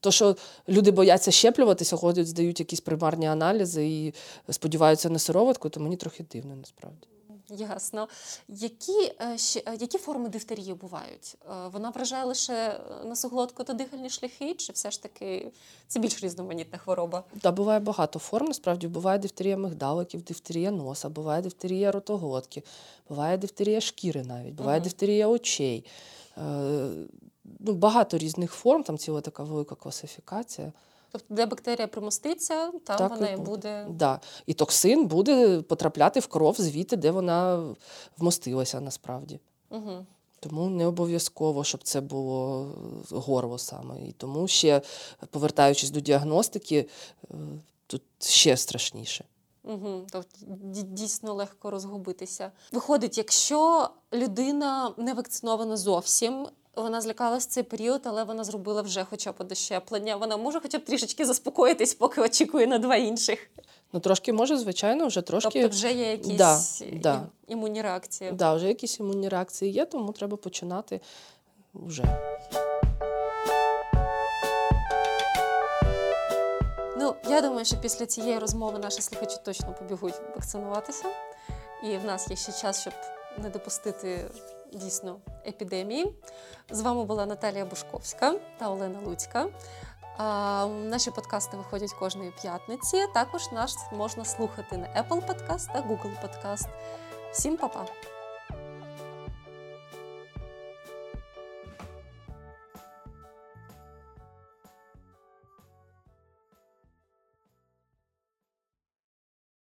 то, 0.00 0.10
що 0.10 0.36
люди 0.68 0.90
бояться 0.90 1.30
щеплюватися, 1.30 1.96
ходять, 1.96 2.28
здають 2.28 2.60
якісь 2.60 2.80
примарні 2.80 3.26
аналізи 3.26 3.86
і 3.88 4.14
сподіваються 4.52 5.10
на 5.10 5.18
сироватку, 5.18 5.68
то 5.68 5.80
мені 5.80 5.96
трохи 5.96 6.24
дивно 6.32 6.56
насправді. 6.56 7.06
Ясно. 7.50 8.08
Які, 8.48 9.12
е, 9.20 9.36
е, 9.66 9.76
які 9.80 9.98
форми 9.98 10.28
дифтерії 10.28 10.74
бувають? 10.74 11.36
Е, 11.50 11.68
Вона 11.72 11.90
вражає 11.90 12.24
лише 12.24 12.80
носоглотку 13.04 13.64
та 13.64 13.72
дихальні 13.72 14.10
шляхи, 14.10 14.54
чи 14.54 14.72
все 14.72 14.90
ж 14.90 15.02
таки 15.02 15.52
це 15.88 16.00
більш 16.00 16.22
різноманітна 16.22 16.78
хвороба? 16.78 17.24
Та 17.40 17.52
буває 17.52 17.80
багато 17.80 18.18
форм. 18.18 18.46
Насправді 18.46 18.88
буває 18.88 19.18
дифтерія 19.18 19.56
мигдаликів, 19.56 20.22
дифтерія 20.22 20.70
носа, 20.70 21.08
буває 21.08 21.42
дифтерія 21.42 21.92
ротоглотки, 21.92 22.62
буває 23.08 23.38
дифтерія 23.38 23.80
шкіри 23.80 24.22
навіть, 24.22 24.54
буває 24.54 24.78
Мгм. 24.78 24.84
дифтерія 24.84 25.28
очей. 25.28 25.84
Е, 26.38 26.88
ну, 27.60 27.72
багато 27.72 28.18
різних 28.18 28.52
форм, 28.52 28.82
там 28.82 28.98
ціла 28.98 29.20
така 29.20 29.42
велика 29.42 29.74
класифікація. 29.74 30.72
Тобто, 31.12 31.34
де 31.34 31.46
бактерія 31.46 31.86
примоститься, 31.86 32.70
там 32.70 32.98
Так, 32.98 33.10
вона 33.10 33.28
і 33.28 33.36
буде. 33.36 33.50
буде. 33.50 33.86
Да. 33.90 34.20
І 34.46 34.54
токсин 34.54 35.06
буде 35.06 35.62
потрапляти 35.62 36.20
в 36.20 36.26
кров 36.26 36.56
звідти, 36.58 36.96
де 36.96 37.10
вона 37.10 37.64
вмостилася 38.18 38.80
насправді. 38.80 39.40
Угу. 39.70 40.06
Тому 40.40 40.70
не 40.70 40.86
обов'язково, 40.86 41.64
щоб 41.64 41.82
це 41.82 42.00
було 42.00 42.70
горло 43.10 43.58
саме. 43.58 44.00
І 44.00 44.12
тому 44.12 44.48
ще, 44.48 44.82
повертаючись 45.30 45.90
до 45.90 46.00
діагностики, 46.00 46.88
е, 47.30 47.34
тут 47.86 48.02
ще 48.20 48.56
страшніше. 48.56 49.24
Угу. 49.64 50.06
Тобто 50.10 50.36
дійсно 50.82 51.34
легко 51.34 51.70
розгубитися. 51.70 52.52
Виходить, 52.72 53.18
якщо 53.18 53.90
людина 54.12 54.94
не 54.96 55.14
вакцинована 55.14 55.76
зовсім, 55.76 56.48
Вона 56.76 57.00
злякалась 57.00 57.46
цей 57.46 57.62
період, 57.62 58.00
але 58.04 58.24
вона 58.24 58.44
зробила 58.44 58.82
вже 58.82 59.04
хоча 59.10 59.32
б 59.32 59.44
дощеплення. 59.44 60.16
Вона 60.16 60.36
може 60.36 60.60
хоча 60.60 60.78
б 60.78 60.84
трішечки 60.84 61.24
заспокоїтись, 61.26 61.94
поки 61.94 62.20
очікує 62.20 62.66
на 62.66 62.78
два 62.78 62.96
інших. 62.96 63.50
Ну, 63.92 64.00
трошки 64.00 64.32
може, 64.32 64.58
звичайно, 64.58 65.06
вже 65.06 65.22
трошки. 65.22 65.50
Тобто 65.62 65.68
вже 65.68 65.92
є 65.92 66.10
якісь 66.10 66.36
Да, 66.36 66.60
да. 66.92 67.22
імунні 67.48 67.82
реакції. 67.82 68.32
Да, 68.32 68.54
вже 68.54 68.68
якісь 68.68 69.00
імунні 69.00 69.28
реакції 69.28 69.72
є, 69.72 69.84
тому 69.84 70.12
треба 70.12 70.36
починати 70.36 71.00
вже. 71.74 72.04
Ну, 76.98 77.14
я 77.30 77.40
думаю, 77.40 77.64
що 77.64 77.76
після 77.76 78.06
цієї 78.06 78.38
розмови 78.38 78.78
наші 78.78 79.02
слухачі 79.02 79.36
точно 79.44 79.74
побігуть 79.78 80.14
вакцинуватися. 80.36 81.04
І 81.84 81.96
в 81.96 82.04
нас 82.04 82.30
є 82.30 82.36
ще 82.36 82.52
час, 82.52 82.80
щоб 82.80 82.92
не 83.42 83.50
допустити 83.50 84.30
дійсно 84.72 85.20
епідемії. 85.46 86.14
З 86.70 86.80
вами 86.80 87.04
була 87.04 87.26
Наталія 87.26 87.64
Бушковська 87.64 88.34
та 88.58 88.70
Олена 88.70 89.00
Луцька. 89.06 89.46
Наші 90.68 91.10
подкасти 91.10 91.56
виходять 91.56 91.92
кожної 91.92 92.32
п'ятниці. 92.42 93.06
Також 93.14 93.52
нас 93.52 93.76
можна 93.92 94.24
слухати 94.24 94.76
на 94.76 94.86
Apple 94.86 95.26
Podcast 95.26 95.72
та 95.72 95.80
Google 95.80 96.12
Podcast. 96.22 96.68
Всім 97.32 97.56
па-па! 97.56 98.15